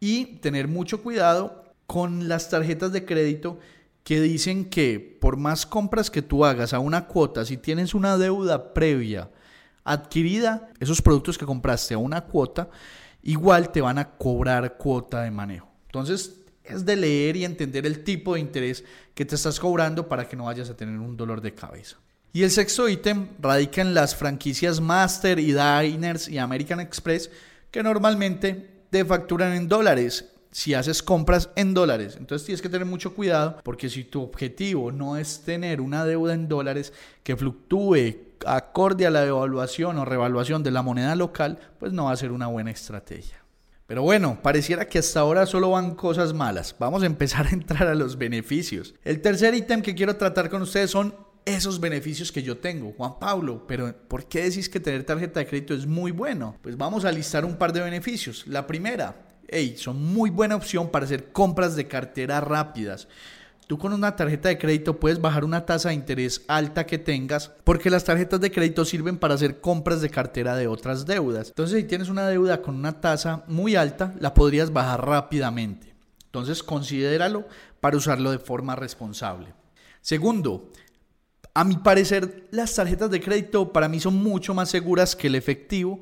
y 0.00 0.38
tener 0.38 0.68
mucho 0.68 1.02
cuidado 1.02 1.74
con 1.86 2.28
las 2.28 2.48
tarjetas 2.48 2.92
de 2.92 3.04
crédito 3.04 3.58
que 4.04 4.20
dicen 4.20 4.64
que 4.64 5.18
por 5.20 5.36
más 5.36 5.66
compras 5.66 6.10
que 6.10 6.22
tú 6.22 6.44
hagas 6.44 6.72
a 6.72 6.78
una 6.78 7.06
cuota, 7.06 7.44
si 7.44 7.56
tienes 7.56 7.94
una 7.94 8.16
deuda 8.16 8.72
previa 8.72 9.30
adquirida, 9.84 10.68
esos 10.78 11.02
productos 11.02 11.38
que 11.38 11.46
compraste 11.46 11.94
a 11.94 11.98
una 11.98 12.22
cuota, 12.22 12.68
igual 13.22 13.72
te 13.72 13.80
van 13.80 13.98
a 13.98 14.10
cobrar 14.10 14.76
cuota 14.76 15.22
de 15.22 15.30
manejo. 15.30 15.68
Entonces, 15.86 16.36
es 16.64 16.84
de 16.84 16.96
leer 16.96 17.36
y 17.36 17.44
entender 17.44 17.86
el 17.86 18.04
tipo 18.04 18.34
de 18.34 18.40
interés 18.40 18.84
que 19.14 19.24
te 19.24 19.34
estás 19.34 19.58
cobrando 19.58 20.08
para 20.08 20.28
que 20.28 20.36
no 20.36 20.44
vayas 20.44 20.70
a 20.70 20.76
tener 20.76 20.98
un 20.98 21.16
dolor 21.16 21.40
de 21.40 21.54
cabeza. 21.54 21.96
Y 22.32 22.44
el 22.44 22.50
sexto 22.50 22.88
ítem 22.88 23.28
radica 23.40 23.80
en 23.80 23.92
las 23.92 24.14
franquicias 24.14 24.80
Master 24.80 25.40
y 25.40 25.52
Diners 25.52 26.28
y 26.28 26.38
American 26.38 26.78
Express 26.78 27.30
que 27.72 27.82
normalmente 27.82 28.84
te 28.90 29.04
facturan 29.04 29.52
en 29.54 29.68
dólares 29.68 30.29
si 30.50 30.74
haces 30.74 31.02
compras 31.02 31.50
en 31.56 31.74
dólares. 31.74 32.16
Entonces 32.18 32.46
tienes 32.46 32.62
que 32.62 32.68
tener 32.68 32.86
mucho 32.86 33.14
cuidado 33.14 33.58
porque 33.62 33.88
si 33.88 34.04
tu 34.04 34.22
objetivo 34.22 34.92
no 34.92 35.16
es 35.16 35.42
tener 35.42 35.80
una 35.80 36.04
deuda 36.04 36.34
en 36.34 36.48
dólares 36.48 36.92
que 37.22 37.36
fluctúe 37.36 38.16
acorde 38.46 39.06
a 39.06 39.10
la 39.10 39.22
devaluación 39.22 39.98
o 39.98 40.04
revaluación 40.04 40.62
de 40.62 40.70
la 40.70 40.82
moneda 40.82 41.14
local, 41.14 41.58
pues 41.78 41.92
no 41.92 42.06
va 42.06 42.12
a 42.12 42.16
ser 42.16 42.32
una 42.32 42.46
buena 42.46 42.70
estrategia. 42.70 43.36
Pero 43.86 44.02
bueno, 44.02 44.38
pareciera 44.40 44.88
que 44.88 45.00
hasta 45.00 45.18
ahora 45.18 45.46
solo 45.46 45.70
van 45.70 45.96
cosas 45.96 46.32
malas. 46.32 46.76
Vamos 46.78 47.02
a 47.02 47.06
empezar 47.06 47.48
a 47.48 47.50
entrar 47.50 47.88
a 47.88 47.94
los 47.94 48.16
beneficios. 48.16 48.94
El 49.04 49.20
tercer 49.20 49.54
ítem 49.54 49.82
que 49.82 49.96
quiero 49.96 50.14
tratar 50.16 50.48
con 50.48 50.62
ustedes 50.62 50.92
son 50.92 51.12
esos 51.44 51.80
beneficios 51.80 52.30
que 52.30 52.42
yo 52.42 52.58
tengo. 52.58 52.92
Juan 52.96 53.18
Pablo, 53.18 53.64
pero 53.66 53.92
¿por 54.06 54.26
qué 54.26 54.42
decís 54.44 54.68
que 54.68 54.78
tener 54.78 55.04
tarjeta 55.04 55.40
de 55.40 55.46
crédito 55.46 55.74
es 55.74 55.86
muy 55.86 56.12
bueno? 56.12 56.56
Pues 56.62 56.76
vamos 56.76 57.04
a 57.04 57.10
listar 57.10 57.44
un 57.44 57.56
par 57.56 57.72
de 57.72 57.80
beneficios. 57.80 58.46
La 58.46 58.66
primera, 58.66 59.29
hey, 59.50 59.74
son 59.76 60.02
muy 60.02 60.30
buena 60.30 60.56
opción 60.56 60.90
para 60.90 61.04
hacer 61.04 61.32
compras 61.32 61.76
de 61.76 61.88
cartera 61.88 62.40
rápidas. 62.40 63.08
Tú 63.66 63.78
con 63.78 63.92
una 63.92 64.16
tarjeta 64.16 64.48
de 64.48 64.58
crédito 64.58 64.98
puedes 64.98 65.20
bajar 65.20 65.44
una 65.44 65.64
tasa 65.64 65.90
de 65.90 65.94
interés 65.94 66.42
alta 66.48 66.86
que 66.86 66.98
tengas 66.98 67.52
porque 67.62 67.88
las 67.88 68.02
tarjetas 68.02 68.40
de 68.40 68.50
crédito 68.50 68.84
sirven 68.84 69.16
para 69.16 69.34
hacer 69.34 69.60
compras 69.60 70.00
de 70.00 70.10
cartera 70.10 70.56
de 70.56 70.66
otras 70.66 71.06
deudas. 71.06 71.50
Entonces 71.50 71.80
si 71.80 71.86
tienes 71.86 72.08
una 72.08 72.26
deuda 72.26 72.62
con 72.62 72.74
una 72.74 73.00
tasa 73.00 73.44
muy 73.46 73.76
alta, 73.76 74.12
la 74.18 74.34
podrías 74.34 74.72
bajar 74.72 75.06
rápidamente. 75.06 75.94
Entonces 76.24 76.64
considéralo 76.64 77.46
para 77.80 77.96
usarlo 77.96 78.32
de 78.32 78.40
forma 78.40 78.74
responsable. 78.74 79.54
Segundo, 80.00 80.72
a 81.54 81.62
mi 81.62 81.76
parecer 81.76 82.48
las 82.50 82.74
tarjetas 82.74 83.10
de 83.10 83.20
crédito 83.20 83.72
para 83.72 83.88
mí 83.88 84.00
son 84.00 84.16
mucho 84.16 84.52
más 84.52 84.68
seguras 84.68 85.14
que 85.14 85.28
el 85.28 85.34
efectivo 85.34 86.00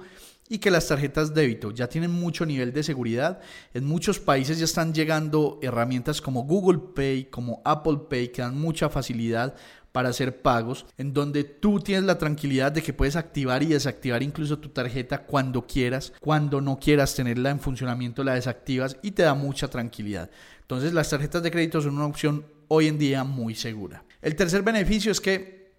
y 0.49 0.59
que 0.59 0.71
las 0.71 0.89
tarjetas 0.89 1.35
débito 1.35 1.71
ya 1.71 1.89
tienen 1.89 2.11
mucho 2.11 2.47
nivel 2.47 2.73
de 2.73 2.83
seguridad. 2.83 3.41
En 3.75 3.85
muchos 3.85 4.19
países 4.19 4.59
ya 4.59 4.65
están 4.65 4.95
llegando 4.95 5.59
herramientas 5.63 6.21
como 6.21 6.45
Google 6.45 6.81
Pay, 6.95 7.27
como 7.27 7.63
Apple 7.65 8.01
Pay, 8.09 8.29
que 8.29 8.43
dan 8.43 8.59
mucha 8.59 8.89
facilidad 8.89 9.55
para 9.93 10.11
hacer 10.11 10.43
pagos, 10.43 10.87
en 10.97 11.13
donde 11.13 11.45
tú 11.45 11.81
tienes 11.81 12.05
la 12.05 12.19
tranquilidad 12.19 12.71
de 12.71 12.83
que 12.83 12.93
puedes 12.93 13.17
activar 13.17 13.63
y 13.63 13.67
desactivar 13.67 14.23
incluso 14.23 14.59
tu 14.59 14.69
tarjeta 14.69 15.23
cuando 15.23 15.67
quieras, 15.67 16.13
cuando 16.21 16.61
no 16.61 16.79
quieras 16.79 17.15
tenerla 17.15 17.51
en 17.51 17.59
funcionamiento 17.59 18.23
la 18.23 18.35
desactivas 18.35 18.97
y 19.03 19.13
te 19.13 19.23
da 19.23 19.35
mucha 19.35 19.69
tranquilidad. 19.69 20.31
Entonces 20.61 20.93
las 20.93 21.11
tarjetas 21.11 21.43
de 21.43 21.51
crédito 21.51 21.81
son 21.81 21.97
una 21.97 22.07
opción 22.07 22.45
hoy 22.69 22.87
en 22.87 22.99
día 22.99 23.25
muy 23.25 23.55
segura. 23.55 24.05
El 24.21 24.37
tercer 24.37 24.63
beneficio 24.63 25.11
es 25.11 25.21
que 25.21 25.73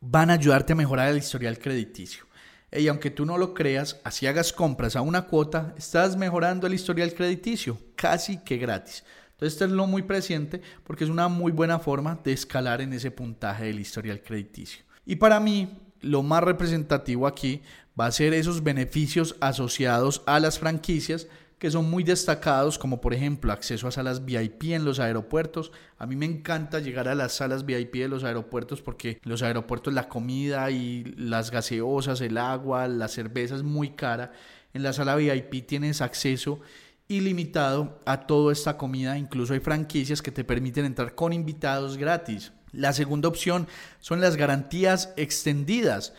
van 0.00 0.30
a 0.30 0.34
ayudarte 0.34 0.72
a 0.72 0.76
mejorar 0.76 1.10
el 1.10 1.18
historial 1.18 1.58
crediticio. 1.58 2.24
Y 2.72 2.88
aunque 2.88 3.10
tú 3.10 3.26
no 3.26 3.36
lo 3.36 3.52
creas, 3.52 4.00
así 4.02 4.26
hagas 4.26 4.52
compras 4.52 4.96
a 4.96 5.02
una 5.02 5.26
cuota, 5.26 5.74
estás 5.76 6.16
mejorando 6.16 6.66
el 6.66 6.74
historial 6.74 7.12
crediticio, 7.12 7.78
casi 7.96 8.38
que 8.38 8.56
gratis. 8.56 9.04
Entonces, 9.32 9.58
tenlo 9.58 9.86
muy 9.86 10.02
presente 10.02 10.62
porque 10.84 11.04
es 11.04 11.10
una 11.10 11.28
muy 11.28 11.52
buena 11.52 11.78
forma 11.78 12.18
de 12.24 12.32
escalar 12.32 12.80
en 12.80 12.92
ese 12.92 13.10
puntaje 13.10 13.64
del 13.64 13.80
historial 13.80 14.22
crediticio. 14.22 14.84
Y 15.04 15.16
para 15.16 15.40
mí, 15.40 15.80
lo 16.00 16.22
más 16.22 16.42
representativo 16.44 17.26
aquí 17.26 17.60
va 17.98 18.06
a 18.06 18.12
ser 18.12 18.32
esos 18.34 18.62
beneficios 18.62 19.36
asociados 19.40 20.22
a 20.26 20.40
las 20.40 20.58
franquicias 20.58 21.26
que 21.62 21.70
son 21.70 21.88
muy 21.88 22.02
destacados, 22.02 22.76
como 22.76 23.00
por 23.00 23.14
ejemplo 23.14 23.52
acceso 23.52 23.86
a 23.86 23.92
salas 23.92 24.24
VIP 24.24 24.72
en 24.72 24.84
los 24.84 24.98
aeropuertos. 24.98 25.70
A 25.96 26.06
mí 26.06 26.16
me 26.16 26.26
encanta 26.26 26.80
llegar 26.80 27.06
a 27.06 27.14
las 27.14 27.34
salas 27.34 27.64
VIP 27.64 27.98
de 27.98 28.08
los 28.08 28.24
aeropuertos 28.24 28.82
porque 28.82 29.20
los 29.22 29.44
aeropuertos 29.44 29.94
la 29.94 30.08
comida 30.08 30.72
y 30.72 31.04
las 31.16 31.52
gaseosas, 31.52 32.20
el 32.20 32.36
agua, 32.36 32.88
la 32.88 33.06
cerveza 33.06 33.54
es 33.54 33.62
muy 33.62 33.90
cara. 33.90 34.32
En 34.74 34.82
la 34.82 34.92
sala 34.92 35.14
VIP 35.14 35.64
tienes 35.64 36.00
acceso 36.00 36.58
ilimitado 37.06 38.00
a 38.06 38.26
toda 38.26 38.52
esta 38.52 38.76
comida, 38.76 39.16
incluso 39.16 39.54
hay 39.54 39.60
franquicias 39.60 40.20
que 40.20 40.32
te 40.32 40.42
permiten 40.42 40.84
entrar 40.84 41.14
con 41.14 41.32
invitados 41.32 41.96
gratis. 41.96 42.50
La 42.72 42.92
segunda 42.92 43.28
opción 43.28 43.68
son 44.00 44.20
las 44.20 44.34
garantías 44.34 45.14
extendidas. 45.16 46.12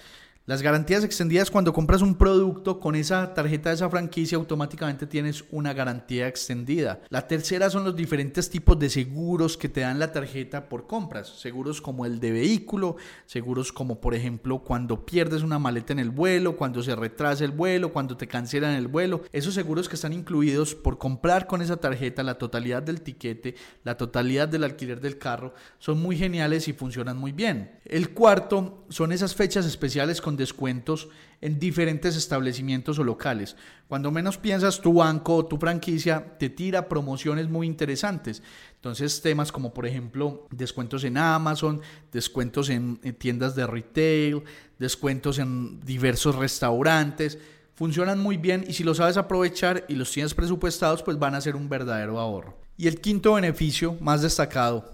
Las 0.45 0.61
garantías 0.61 1.05
extendidas 1.05 1.49
cuando 1.49 1.71
compras 1.71 2.01
un 2.01 2.15
producto 2.15 2.81
con 2.81 2.95
esa 2.95 3.33
tarjeta 3.33 3.69
de 3.69 3.75
esa 3.75 3.89
franquicia 3.89 4.37
automáticamente 4.37 5.07
tienes 5.07 5.45
una 5.51 5.71
garantía 5.71 6.27
extendida. 6.27 6.99
La 7.07 7.29
tercera 7.29 7.69
son 7.69 7.85
los 7.85 7.95
diferentes 7.95 8.49
tipos 8.49 8.77
de 8.77 8.89
seguros 8.89 9.55
que 9.55 9.69
te 9.69 9.79
dan 9.79 9.99
la 9.99 10.11
tarjeta 10.11 10.67
por 10.67 10.85
compras. 10.85 11.29
Seguros 11.39 11.79
como 11.79 12.05
el 12.05 12.19
de 12.19 12.33
vehículo, 12.33 12.97
seguros 13.25 13.71
como 13.71 14.01
por 14.01 14.15
ejemplo 14.15 14.59
cuando 14.65 15.05
pierdes 15.05 15.43
una 15.43 15.59
maleta 15.59 15.93
en 15.93 15.99
el 15.99 16.09
vuelo, 16.09 16.57
cuando 16.57 16.83
se 16.83 16.93
retrasa 16.93 17.45
el 17.45 17.51
vuelo, 17.51 17.93
cuando 17.93 18.17
te 18.17 18.27
cancelan 18.27 18.75
el 18.75 18.89
vuelo. 18.89 19.21
Esos 19.31 19.53
seguros 19.53 19.87
que 19.87 19.95
están 19.95 20.11
incluidos 20.11 20.75
por 20.75 20.97
comprar 20.97 21.47
con 21.47 21.61
esa 21.61 21.77
tarjeta 21.77 22.21
la 22.21 22.37
totalidad 22.37 22.83
del 22.83 22.99
tiquete, 22.99 23.55
la 23.85 23.95
totalidad 23.95 24.49
del 24.49 24.65
alquiler 24.65 24.99
del 24.99 25.17
carro, 25.17 25.53
son 25.79 26.01
muy 26.01 26.17
geniales 26.17 26.67
y 26.67 26.73
funcionan 26.73 27.15
muy 27.15 27.31
bien. 27.31 27.79
El 27.85 28.09
cuarto 28.09 28.83
son 28.89 29.13
esas 29.13 29.35
fechas 29.35 29.65
especiales 29.65 30.19
con 30.19 30.32
descuentos 30.35 31.09
en 31.41 31.59
diferentes 31.59 32.15
establecimientos 32.15 32.99
o 32.99 33.03
locales. 33.03 33.57
Cuando 33.89 34.11
menos 34.11 34.37
piensas, 34.37 34.79
tu 34.79 34.93
banco 34.93 35.35
o 35.35 35.45
tu 35.45 35.57
franquicia 35.57 36.37
te 36.39 36.49
tira 36.49 36.87
promociones 36.87 37.49
muy 37.49 37.67
interesantes. 37.67 38.41
Entonces, 38.75 39.21
temas 39.21 39.51
como 39.51 39.73
por 39.73 39.85
ejemplo 39.85 40.47
descuentos 40.51 41.03
en 41.03 41.17
Amazon, 41.17 41.81
descuentos 42.11 42.69
en, 42.69 42.97
tiendas 43.17 43.55
de 43.55 43.67
retail, 43.67 44.43
descuentos 44.79 45.37
en 45.37 45.81
diversos 45.81 46.35
restaurantes, 46.35 47.37
funcionan 47.75 48.19
muy 48.19 48.37
bien 48.37 48.63
y 48.67 48.73
si 48.73 48.83
lo 48.85 48.95
sabes 48.95 49.17
aprovechar 49.17 49.85
y 49.89 49.95
los 49.95 50.11
tienes 50.11 50.33
presupuestados, 50.33 51.03
pues 51.03 51.19
van 51.19 51.35
a 51.35 51.41
ser 51.41 51.57
un 51.57 51.67
verdadero 51.67 52.19
ahorro. 52.19 52.57
Y 52.77 52.87
el 52.87 53.01
quinto 53.01 53.33
beneficio 53.33 53.97
más 53.99 54.21
destacado 54.21 54.89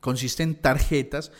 consiste 0.00 0.44
en 0.44 0.54
tarjetas 0.54 1.32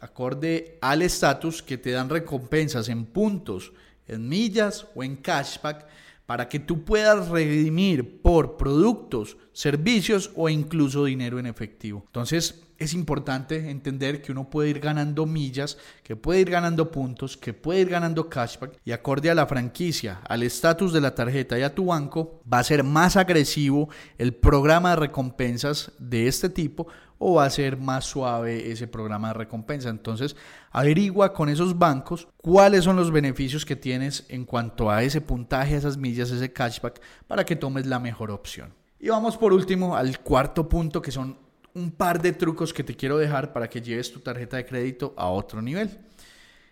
acorde 0.00 0.78
al 0.80 1.02
estatus 1.02 1.62
que 1.62 1.78
te 1.78 1.90
dan 1.90 2.08
recompensas 2.08 2.88
en 2.88 3.04
puntos, 3.06 3.72
en 4.06 4.28
millas 4.28 4.86
o 4.94 5.02
en 5.02 5.16
cashback 5.16 5.86
para 6.26 6.48
que 6.48 6.60
tú 6.60 6.84
puedas 6.84 7.28
redimir 7.28 8.22
por 8.22 8.56
productos, 8.56 9.36
servicios 9.52 10.30
o 10.36 10.48
incluso 10.48 11.04
dinero 11.04 11.40
en 11.40 11.46
efectivo. 11.46 12.04
Entonces, 12.06 12.62
es 12.80 12.94
importante 12.94 13.68
entender 13.68 14.22
que 14.22 14.32
uno 14.32 14.48
puede 14.48 14.70
ir 14.70 14.80
ganando 14.80 15.26
millas, 15.26 15.76
que 16.02 16.16
puede 16.16 16.40
ir 16.40 16.50
ganando 16.50 16.90
puntos, 16.90 17.36
que 17.36 17.52
puede 17.52 17.80
ir 17.80 17.90
ganando 17.90 18.30
cashback 18.30 18.78
y 18.84 18.92
acorde 18.92 19.30
a 19.30 19.34
la 19.34 19.46
franquicia, 19.46 20.22
al 20.26 20.42
estatus 20.42 20.92
de 20.92 21.02
la 21.02 21.14
tarjeta 21.14 21.58
y 21.58 21.62
a 21.62 21.74
tu 21.74 21.86
banco, 21.86 22.40
va 22.50 22.60
a 22.60 22.64
ser 22.64 22.84
más 22.84 23.16
agresivo 23.16 23.90
el 24.16 24.32
programa 24.32 24.90
de 24.90 24.96
recompensas 24.96 25.92
de 25.98 26.26
este 26.26 26.48
tipo 26.48 26.86
o 27.22 27.34
va 27.34 27.44
a 27.44 27.50
ser 27.50 27.76
más 27.76 28.06
suave 28.06 28.72
ese 28.72 28.88
programa 28.88 29.28
de 29.28 29.34
recompensa. 29.34 29.90
Entonces, 29.90 30.36
averigua 30.70 31.34
con 31.34 31.50
esos 31.50 31.78
bancos 31.78 32.26
cuáles 32.38 32.84
son 32.84 32.96
los 32.96 33.12
beneficios 33.12 33.66
que 33.66 33.76
tienes 33.76 34.24
en 34.30 34.46
cuanto 34.46 34.90
a 34.90 35.02
ese 35.02 35.20
puntaje, 35.20 35.74
a 35.74 35.78
esas 35.78 35.98
millas, 35.98 36.30
ese 36.30 36.50
cashback, 36.50 36.98
para 37.26 37.44
que 37.44 37.56
tomes 37.56 37.86
la 37.86 37.98
mejor 37.98 38.30
opción. 38.30 38.72
Y 38.98 39.10
vamos 39.10 39.36
por 39.36 39.52
último 39.52 39.94
al 39.94 40.20
cuarto 40.20 40.66
punto, 40.66 41.02
que 41.02 41.10
son 41.10 41.36
un 41.74 41.90
par 41.90 42.22
de 42.22 42.32
trucos 42.32 42.72
que 42.72 42.84
te 42.84 42.96
quiero 42.96 43.18
dejar 43.18 43.52
para 43.52 43.68
que 43.68 43.82
lleves 43.82 44.10
tu 44.10 44.20
tarjeta 44.20 44.56
de 44.56 44.64
crédito 44.64 45.12
a 45.18 45.28
otro 45.28 45.60
nivel. 45.60 45.90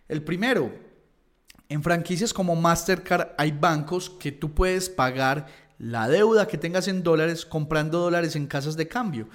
El 0.08 0.22
primero, 0.22 0.72
en 1.68 1.82
franquicias 1.82 2.32
como 2.32 2.56
Mastercard 2.56 3.32
hay 3.36 3.52
bancos 3.52 4.08
que 4.08 4.32
tú 4.32 4.54
puedes 4.54 4.88
pagar 4.88 5.46
la 5.78 6.08
deuda 6.08 6.48
que 6.48 6.58
tengas 6.58 6.88
en 6.88 7.02
dólares 7.02 7.44
comprando 7.44 7.98
dólares 7.98 8.34
en 8.34 8.46
casas 8.46 8.76
de 8.76 8.88
cambio. 8.88 9.28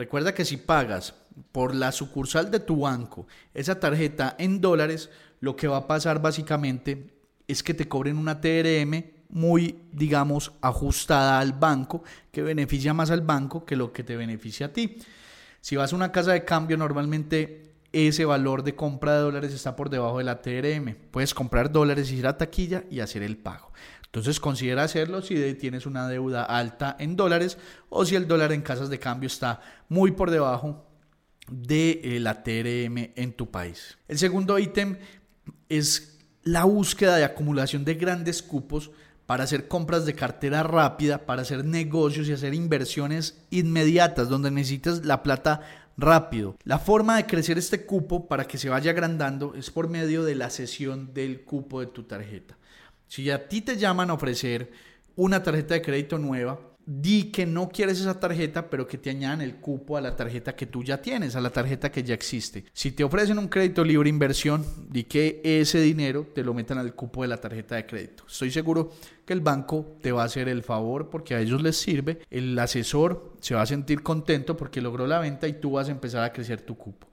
Recuerda 0.00 0.32
que 0.32 0.46
si 0.46 0.56
pagas 0.56 1.12
por 1.52 1.74
la 1.74 1.92
sucursal 1.92 2.50
de 2.50 2.58
tu 2.58 2.80
banco 2.80 3.26
esa 3.52 3.78
tarjeta 3.78 4.34
en 4.38 4.62
dólares, 4.62 5.10
lo 5.40 5.56
que 5.56 5.68
va 5.68 5.76
a 5.76 5.86
pasar 5.86 6.22
básicamente 6.22 7.12
es 7.46 7.62
que 7.62 7.74
te 7.74 7.86
cobren 7.86 8.16
una 8.16 8.40
TRM 8.40 9.04
muy, 9.28 9.82
digamos, 9.92 10.52
ajustada 10.62 11.38
al 11.38 11.52
banco, 11.52 12.02
que 12.32 12.40
beneficia 12.40 12.94
más 12.94 13.10
al 13.10 13.20
banco 13.20 13.66
que 13.66 13.76
lo 13.76 13.92
que 13.92 14.02
te 14.02 14.16
beneficia 14.16 14.68
a 14.68 14.72
ti. 14.72 14.96
Si 15.60 15.76
vas 15.76 15.92
a 15.92 15.96
una 15.96 16.12
casa 16.12 16.32
de 16.32 16.46
cambio, 16.46 16.78
normalmente 16.78 17.74
ese 17.92 18.24
valor 18.24 18.62
de 18.62 18.74
compra 18.74 19.16
de 19.16 19.20
dólares 19.20 19.52
está 19.52 19.76
por 19.76 19.90
debajo 19.90 20.16
de 20.16 20.24
la 20.24 20.40
TRM. 20.40 20.94
Puedes 21.10 21.34
comprar 21.34 21.70
dólares, 21.70 22.10
ir 22.10 22.26
a 22.26 22.38
taquilla 22.38 22.84
y 22.90 23.00
hacer 23.00 23.22
el 23.22 23.36
pago. 23.36 23.70
Entonces 24.10 24.40
considera 24.40 24.82
hacerlo 24.82 25.22
si 25.22 25.54
tienes 25.54 25.86
una 25.86 26.08
deuda 26.08 26.42
alta 26.42 26.96
en 26.98 27.14
dólares 27.14 27.58
o 27.88 28.04
si 28.04 28.16
el 28.16 28.26
dólar 28.26 28.52
en 28.52 28.62
casas 28.62 28.90
de 28.90 28.98
cambio 28.98 29.28
está 29.28 29.60
muy 29.88 30.10
por 30.10 30.32
debajo 30.32 30.84
de 31.48 32.00
eh, 32.02 32.18
la 32.18 32.42
TRM 32.42 33.12
en 33.14 33.32
tu 33.34 33.52
país. 33.52 33.98
El 34.08 34.18
segundo 34.18 34.58
ítem 34.58 34.98
es 35.68 36.18
la 36.42 36.64
búsqueda 36.64 37.16
de 37.16 37.24
acumulación 37.24 37.84
de 37.84 37.94
grandes 37.94 38.42
cupos 38.42 38.90
para 39.26 39.44
hacer 39.44 39.68
compras 39.68 40.06
de 40.06 40.14
cartera 40.14 40.64
rápida, 40.64 41.24
para 41.24 41.42
hacer 41.42 41.64
negocios 41.64 42.26
y 42.28 42.32
hacer 42.32 42.52
inversiones 42.52 43.40
inmediatas 43.50 44.28
donde 44.28 44.50
necesitas 44.50 45.04
la 45.04 45.22
plata 45.22 45.60
rápido. 45.96 46.56
La 46.64 46.80
forma 46.80 47.16
de 47.16 47.26
crecer 47.26 47.58
este 47.58 47.86
cupo 47.86 48.26
para 48.26 48.46
que 48.46 48.58
se 48.58 48.70
vaya 48.70 48.90
agrandando 48.90 49.54
es 49.54 49.70
por 49.70 49.88
medio 49.88 50.24
de 50.24 50.34
la 50.34 50.50
cesión 50.50 51.14
del 51.14 51.44
cupo 51.44 51.78
de 51.78 51.86
tu 51.86 52.02
tarjeta. 52.02 52.56
Si 53.10 53.28
a 53.28 53.48
ti 53.48 53.60
te 53.60 53.76
llaman 53.76 54.08
a 54.08 54.12
ofrecer 54.12 54.70
una 55.16 55.42
tarjeta 55.42 55.74
de 55.74 55.82
crédito 55.82 56.16
nueva, 56.16 56.60
di 56.86 57.32
que 57.32 57.44
no 57.44 57.68
quieres 57.68 57.98
esa 57.98 58.20
tarjeta, 58.20 58.70
pero 58.70 58.86
que 58.86 58.98
te 58.98 59.10
añadan 59.10 59.40
el 59.40 59.56
cupo 59.56 59.96
a 59.96 60.00
la 60.00 60.14
tarjeta 60.14 60.54
que 60.54 60.66
tú 60.66 60.84
ya 60.84 61.02
tienes, 61.02 61.34
a 61.34 61.40
la 61.40 61.50
tarjeta 61.50 61.90
que 61.90 62.04
ya 62.04 62.14
existe. 62.14 62.66
Si 62.72 62.92
te 62.92 63.02
ofrecen 63.02 63.40
un 63.40 63.48
crédito 63.48 63.82
libre 63.82 64.08
inversión, 64.08 64.64
di 64.88 65.02
que 65.02 65.40
ese 65.42 65.80
dinero 65.80 66.28
te 66.32 66.44
lo 66.44 66.54
metan 66.54 66.78
al 66.78 66.94
cupo 66.94 67.22
de 67.22 67.28
la 67.28 67.38
tarjeta 67.38 67.74
de 67.74 67.84
crédito. 67.84 68.22
Estoy 68.28 68.52
seguro 68.52 68.92
que 69.26 69.32
el 69.32 69.40
banco 69.40 69.96
te 70.00 70.12
va 70.12 70.22
a 70.22 70.26
hacer 70.26 70.48
el 70.48 70.62
favor 70.62 71.10
porque 71.10 71.34
a 71.34 71.40
ellos 71.40 71.60
les 71.62 71.76
sirve. 71.76 72.20
El 72.30 72.56
asesor 72.60 73.34
se 73.40 73.56
va 73.56 73.62
a 73.62 73.66
sentir 73.66 74.04
contento 74.04 74.56
porque 74.56 74.80
logró 74.80 75.08
la 75.08 75.18
venta 75.18 75.48
y 75.48 75.54
tú 75.54 75.72
vas 75.72 75.88
a 75.88 75.90
empezar 75.90 76.22
a 76.22 76.32
crecer 76.32 76.60
tu 76.60 76.76
cupo. 76.76 77.08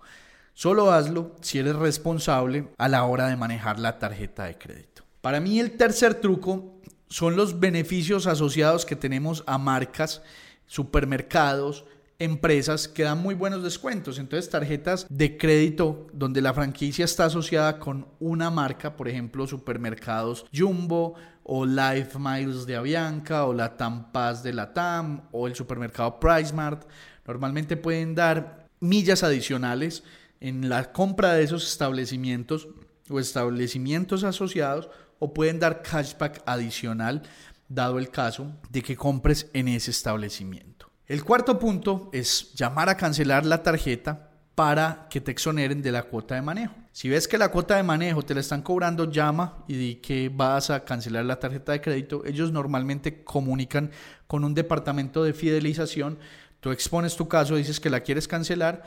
Solo 0.54 0.92
hazlo 0.92 1.36
si 1.42 1.58
eres 1.58 1.76
responsable 1.76 2.68
a 2.78 2.88
la 2.88 3.04
hora 3.04 3.30
de 3.30 3.36
manejar 3.36 3.80
la 3.80 3.98
tarjeta 3.98 4.46
de 4.46 4.60
crédito. 4.60 4.97
Para 5.28 5.42
mí 5.42 5.60
el 5.60 5.72
tercer 5.72 6.14
truco 6.22 6.80
son 7.10 7.36
los 7.36 7.60
beneficios 7.60 8.28
asociados 8.28 8.86
que 8.86 8.96
tenemos 8.96 9.44
a 9.46 9.58
marcas, 9.58 10.22
supermercados, 10.68 11.84
empresas 12.18 12.88
que 12.88 13.04
dan 13.04 13.22
muy 13.22 13.36
buenos 13.36 13.62
descuentos. 13.62 14.20
Entonces, 14.20 14.50
tarjetas 14.50 15.06
de 15.10 15.38
crédito 15.38 16.08
donde 16.14 16.40
la 16.40 16.54
franquicia 16.54 17.04
está 17.04 17.26
asociada 17.26 17.78
con 17.78 18.08
una 18.22 18.50
marca, 18.50 18.96
por 18.96 19.10
ejemplo, 19.10 19.46
supermercados 19.48 20.46
Jumbo 20.56 21.16
o 21.44 21.66
Life 21.66 22.18
Miles 22.18 22.66
de 22.66 22.78
Avianca 22.78 23.48
o 23.48 23.54
la 23.54 23.76
Tampaz 23.76 24.44
de 24.44 24.54
la 24.54 24.74
TAM 24.74 25.24
o 25.34 25.48
el 25.48 25.56
supermercado 25.56 26.22
PriceMart, 26.22 26.88
normalmente 27.26 27.76
pueden 27.76 28.16
dar 28.16 28.70
millas 28.80 29.24
adicionales 29.24 30.06
en 30.40 30.70
la 30.70 30.94
compra 30.94 31.34
de 31.34 31.44
esos 31.44 31.70
establecimientos 31.70 32.70
o 33.10 33.20
establecimientos 33.20 34.24
asociados 34.24 34.90
o 35.20 35.34
pueden 35.34 35.60
dar 35.60 35.82
cashback 35.82 36.42
adicional 36.46 37.24
dado 37.70 38.00
el 38.00 38.10
caso 38.10 38.52
de 38.70 38.82
que 38.82 38.96
compres 38.96 39.50
en 39.54 39.68
ese 39.68 39.92
establecimiento. 39.92 40.90
El 41.06 41.24
cuarto 41.24 41.58
punto 41.58 42.10
es 42.14 42.54
llamar 42.54 42.90
a 42.90 42.98
cancelar 42.98 43.46
la 43.46 43.64
tarjeta 43.64 44.32
para 44.56 45.08
que 45.10 45.22
te 45.22 45.32
exoneren 45.32 45.82
de 45.82 45.92
la 45.92 46.04
cuota 46.04 46.36
de 46.36 46.42
manejo. 46.42 46.74
Si 46.92 47.10
ves 47.10 47.28
que 47.28 47.38
la 47.38 47.50
cuota 47.50 47.76
de 47.76 47.84
manejo 47.84 48.24
te 48.24 48.34
la 48.34 48.40
están 48.40 48.64
cobrando, 48.64 49.10
llama 49.12 49.64
y 49.68 49.76
di 49.76 49.96
que 49.98 50.32
vas 50.34 50.72
a 50.72 50.84
cancelar 50.84 51.26
la 51.26 51.40
tarjeta 51.40 51.72
de 51.72 51.80
crédito. 51.80 52.24
Ellos 52.26 52.52
normalmente 52.52 53.24
comunican 53.24 53.92
con 54.26 54.44
un 54.44 54.56
departamento 54.56 55.24
de 55.24 55.34
fidelización. 55.34 56.18
Tú 56.60 56.72
expones 56.72 57.16
tu 57.16 57.28
caso, 57.28 57.56
dices 57.56 57.80
que 57.80 57.92
la 57.92 58.00
quieres 58.00 58.28
cancelar 58.28 58.84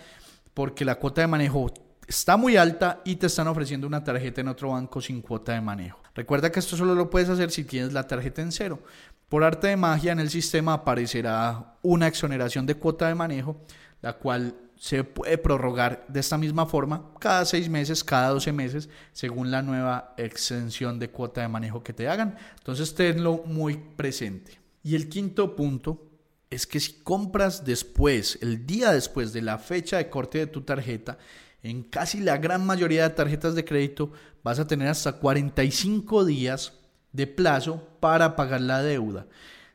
porque 0.54 0.84
la 0.84 0.96
cuota 0.96 1.20
de 1.20 1.28
manejo 1.28 1.72
está 2.10 2.36
muy 2.36 2.56
alta 2.56 3.02
y 3.04 3.14
te 3.14 3.28
están 3.28 3.46
ofreciendo 3.46 3.86
una 3.86 4.02
tarjeta 4.02 4.40
en 4.40 4.48
otro 4.48 4.70
banco 4.70 5.00
sin 5.00 5.22
cuota 5.22 5.52
de 5.52 5.60
manejo. 5.60 6.00
Recuerda 6.12 6.50
que 6.50 6.58
esto 6.58 6.76
solo 6.76 6.96
lo 6.96 7.08
puedes 7.08 7.28
hacer 7.28 7.52
si 7.52 7.62
tienes 7.62 7.92
la 7.92 8.08
tarjeta 8.08 8.42
en 8.42 8.50
cero. 8.50 8.82
Por 9.28 9.44
arte 9.44 9.68
de 9.68 9.76
magia 9.76 10.10
en 10.10 10.18
el 10.18 10.28
sistema 10.28 10.72
aparecerá 10.72 11.76
una 11.82 12.08
exoneración 12.08 12.66
de 12.66 12.74
cuota 12.74 13.06
de 13.06 13.14
manejo, 13.14 13.60
la 14.02 14.14
cual 14.14 14.56
se 14.76 15.04
puede 15.04 15.38
prorrogar 15.38 16.04
de 16.08 16.18
esta 16.18 16.36
misma 16.36 16.66
forma 16.66 17.12
cada 17.20 17.44
seis 17.44 17.68
meses, 17.68 18.02
cada 18.02 18.30
12 18.30 18.52
meses, 18.52 18.88
según 19.12 19.52
la 19.52 19.62
nueva 19.62 20.14
exención 20.16 20.98
de 20.98 21.10
cuota 21.10 21.42
de 21.42 21.48
manejo 21.48 21.84
que 21.84 21.92
te 21.92 22.08
hagan. 22.08 22.36
Entonces 22.58 22.92
tenlo 22.92 23.44
muy 23.46 23.76
presente. 23.76 24.58
Y 24.82 24.96
el 24.96 25.08
quinto 25.08 25.54
punto 25.54 26.08
es 26.50 26.66
que 26.66 26.80
si 26.80 26.94
compras 27.04 27.64
después, 27.64 28.36
el 28.42 28.66
día 28.66 28.90
después 28.90 29.32
de 29.32 29.42
la 29.42 29.58
fecha 29.58 29.98
de 29.98 30.10
corte 30.10 30.38
de 30.38 30.46
tu 30.48 30.62
tarjeta, 30.62 31.16
en 31.62 31.82
casi 31.82 32.20
la 32.20 32.38
gran 32.38 32.64
mayoría 32.64 33.02
de 33.02 33.14
tarjetas 33.14 33.54
de 33.54 33.64
crédito 33.64 34.12
vas 34.42 34.58
a 34.58 34.66
tener 34.66 34.88
hasta 34.88 35.12
45 35.12 36.24
días 36.24 36.72
de 37.12 37.26
plazo 37.26 37.86
para 38.00 38.36
pagar 38.36 38.60
la 38.60 38.82
deuda. 38.82 39.26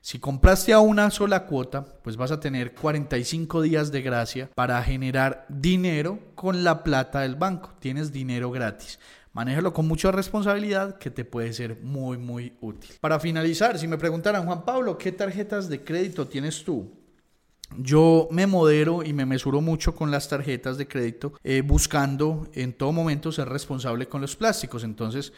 Si 0.02 0.20
compraste 0.20 0.72
a 0.72 0.80
una 0.80 1.10
sola 1.10 1.48
cuota, 1.48 1.84
pues 2.04 2.16
vas 2.16 2.32
a 2.32 2.40
tener 2.40 2.76
45 2.76 3.62
días 3.64 3.92
de 3.92 4.04
gracia 4.04 4.50
para 4.54 4.82
generar 4.84 5.48
dinero 5.50 6.20
con 6.36 6.64
la 6.64 6.84
plata 6.84 7.22
del 7.22 7.36
banco. 7.36 7.74
Tienes 7.80 8.12
dinero 8.12 8.52
gratis. 8.52 9.00
Manéjalo 9.34 9.74
con 9.74 9.88
mucha 9.88 10.12
responsabilidad 10.12 10.98
que 10.98 11.10
te 11.10 11.26
puede 11.26 11.52
ser 11.54 11.80
muy, 11.82 12.18
muy 12.18 12.54
útil. 12.62 12.92
Para 13.02 13.20
finalizar, 13.20 13.78
si 13.80 13.88
me 13.88 13.98
preguntaran, 13.98 14.46
Juan 14.46 14.64
Pablo, 14.64 14.98
¿qué 14.98 15.12
tarjetas 15.12 15.68
de 15.68 15.84
crédito 15.84 16.28
tienes 16.28 16.64
tú? 16.64 16.90
Yo 17.78 18.28
me 18.32 18.48
modero 18.48 19.04
y 19.04 19.14
me 19.14 19.26
mesuro 19.26 19.60
mucho 19.60 19.96
con 19.96 20.12
las 20.12 20.30
tarjetas 20.30 20.78
de 20.78 20.88
crédito, 20.88 21.34
eh, 21.44 21.62
buscando 21.62 22.48
en 22.54 22.74
todo 22.74 22.92
momento 22.92 23.32
ser 23.32 23.50
responsable 23.50 24.08
con 24.08 24.22
los 24.22 24.36
plásticos. 24.36 24.84
Entonces, 24.84 25.34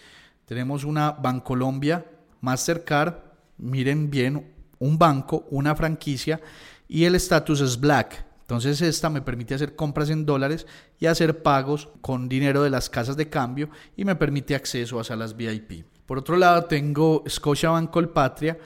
tenemos 0.45 0.83
una 0.83 1.11
Bancolombia 1.11 2.05
Mastercard, 2.41 3.15
miren 3.57 4.09
bien, 4.09 4.53
un 4.79 4.97
banco, 4.97 5.45
una 5.49 5.75
franquicia 5.75 6.39
y 6.87 7.05
el 7.05 7.15
estatus 7.15 7.61
es 7.61 7.79
Black. 7.79 8.25
Entonces 8.41 8.81
esta 8.81 9.09
me 9.09 9.21
permite 9.21 9.55
hacer 9.55 9.75
compras 9.75 10.09
en 10.09 10.25
dólares 10.25 10.65
y 10.99 11.07
hacer 11.07 11.43
pagos 11.43 11.89
con 11.99 12.29
dinero 12.29 12.63
de 12.63 12.69
las 12.69 12.89
casas 12.89 13.17
de 13.17 13.29
cambio 13.29 13.69
y 13.97 14.05
me 14.05 14.15
permite 14.15 14.55
acceso 14.55 14.99
a 14.99 15.03
salas 15.03 15.35
VIP. 15.35 15.85
Por 16.05 16.19
otro 16.19 16.37
lado 16.37 16.63
tengo 16.63 17.23
Scotiabank 17.27 17.91
Colpatria 17.91 18.57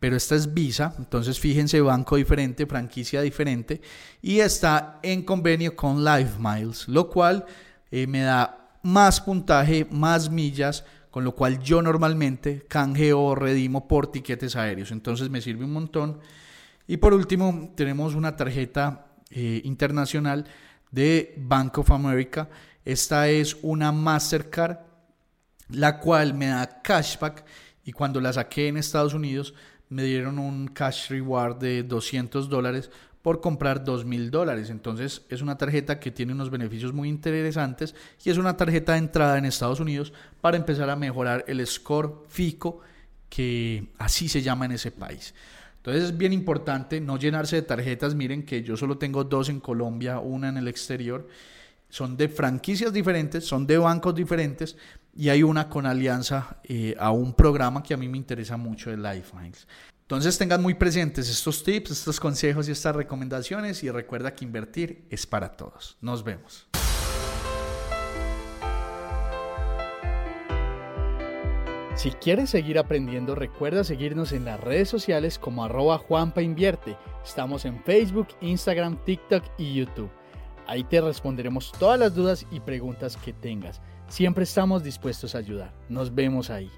pero 0.00 0.16
esta 0.16 0.34
es 0.36 0.54
Visa, 0.54 0.94
entonces 0.98 1.40
fíjense, 1.40 1.80
banco 1.80 2.16
diferente, 2.16 2.66
franquicia 2.66 3.20
diferente, 3.20 3.80
y 4.22 4.40
está 4.40 5.00
en 5.02 5.22
convenio 5.22 5.74
con 5.74 6.04
Live 6.04 6.32
Miles, 6.38 6.86
lo 6.88 7.08
cual 7.08 7.44
eh, 7.90 8.06
me 8.06 8.20
da 8.20 8.78
más 8.82 9.20
puntaje, 9.20 9.86
más 9.90 10.30
millas, 10.30 10.84
con 11.10 11.24
lo 11.24 11.34
cual 11.34 11.60
yo 11.60 11.82
normalmente 11.82 12.64
canjeo 12.68 13.20
o 13.20 13.34
redimo 13.34 13.88
por 13.88 14.12
tiquetes 14.12 14.54
aéreos, 14.56 14.92
entonces 14.92 15.30
me 15.30 15.40
sirve 15.40 15.64
un 15.64 15.72
montón. 15.72 16.20
Y 16.86 16.98
por 16.98 17.12
último, 17.12 17.72
tenemos 17.74 18.14
una 18.14 18.36
tarjeta 18.36 19.06
eh, 19.30 19.60
internacional 19.64 20.44
de 20.90 21.34
Bank 21.38 21.78
of 21.78 21.90
America, 21.90 22.48
esta 22.84 23.28
es 23.28 23.56
una 23.62 23.92
Mastercard, 23.92 24.78
la 25.70 25.98
cual 25.98 26.34
me 26.34 26.46
da 26.46 26.80
cashback 26.80 27.44
y 27.84 27.92
cuando 27.92 28.20
la 28.20 28.32
saqué 28.32 28.68
en 28.68 28.76
Estados 28.76 29.12
Unidos 29.12 29.54
me 29.88 30.04
dieron 30.04 30.38
un 30.38 30.68
cash 30.68 31.08
reward 31.10 31.56
de 31.58 31.82
200 31.82 32.48
dólares 32.48 32.90
por 33.22 33.40
comprar 33.40 33.84
2.000 33.84 34.30
dólares. 34.30 34.70
Entonces 34.70 35.22
es 35.28 35.42
una 35.42 35.58
tarjeta 35.58 36.00
que 36.00 36.10
tiene 36.10 36.32
unos 36.32 36.50
beneficios 36.50 36.92
muy 36.92 37.08
interesantes 37.08 37.94
y 38.24 38.30
es 38.30 38.38
una 38.38 38.56
tarjeta 38.56 38.92
de 38.92 38.98
entrada 38.98 39.38
en 39.38 39.44
Estados 39.44 39.80
Unidos 39.80 40.12
para 40.40 40.56
empezar 40.56 40.88
a 40.90 40.96
mejorar 40.96 41.44
el 41.46 41.66
score 41.66 42.24
FICO, 42.28 42.80
que 43.28 43.88
así 43.98 44.28
se 44.28 44.42
llama 44.42 44.64
en 44.64 44.72
ese 44.72 44.90
país. 44.90 45.34
Entonces 45.78 46.04
es 46.04 46.18
bien 46.18 46.32
importante 46.32 47.00
no 47.00 47.18
llenarse 47.18 47.56
de 47.56 47.62
tarjetas. 47.62 48.14
Miren 48.14 48.44
que 48.44 48.62
yo 48.62 48.76
solo 48.76 48.98
tengo 48.98 49.24
dos 49.24 49.48
en 49.48 49.60
Colombia, 49.60 50.18
una 50.18 50.48
en 50.48 50.56
el 50.56 50.68
exterior. 50.68 51.28
Son 51.88 52.16
de 52.16 52.28
franquicias 52.28 52.92
diferentes, 52.92 53.46
son 53.46 53.66
de 53.66 53.78
bancos 53.78 54.14
diferentes, 54.14 54.76
y 55.14 55.28
hay 55.30 55.42
una 55.42 55.68
con 55.68 55.86
alianza 55.86 56.58
eh, 56.64 56.94
a 56.98 57.10
un 57.10 57.34
programa 57.34 57.82
que 57.82 57.94
a 57.94 57.96
mí 57.96 58.08
me 58.08 58.18
interesa 58.18 58.56
mucho 58.56 58.90
de 58.90 58.96
Lifeminds. 58.96 59.66
Entonces 60.02 60.38
tengan 60.38 60.62
muy 60.62 60.74
presentes 60.74 61.28
estos 61.28 61.62
tips, 61.62 61.90
estos 61.90 62.18
consejos 62.18 62.68
y 62.68 62.72
estas 62.72 62.96
recomendaciones 62.96 63.82
y 63.84 63.90
recuerda 63.90 64.34
que 64.34 64.44
invertir 64.44 65.06
es 65.10 65.26
para 65.26 65.52
todos. 65.52 65.98
Nos 66.00 66.24
vemos. 66.24 66.66
Si 71.98 72.12
quieres 72.12 72.50
seguir 72.50 72.78
aprendiendo, 72.78 73.34
recuerda 73.34 73.82
seguirnos 73.82 74.30
en 74.30 74.44
las 74.44 74.60
redes 74.60 74.88
sociales 74.88 75.36
como 75.36 75.64
arroba 75.64 75.98
Juanpa 75.98 76.42
Invierte. 76.42 76.96
Estamos 77.24 77.64
en 77.64 77.82
Facebook, 77.82 78.28
Instagram, 78.40 79.04
TikTok 79.04 79.42
y 79.58 79.74
YouTube. 79.74 80.08
Ahí 80.68 80.84
te 80.84 81.00
responderemos 81.00 81.72
todas 81.72 81.98
las 81.98 82.14
dudas 82.14 82.46
y 82.52 82.60
preguntas 82.60 83.16
que 83.16 83.32
tengas. 83.32 83.80
Siempre 84.08 84.44
estamos 84.44 84.82
dispuestos 84.82 85.34
a 85.34 85.38
ayudar. 85.38 85.72
Nos 85.88 86.14
vemos 86.14 86.50
ahí. 86.50 86.70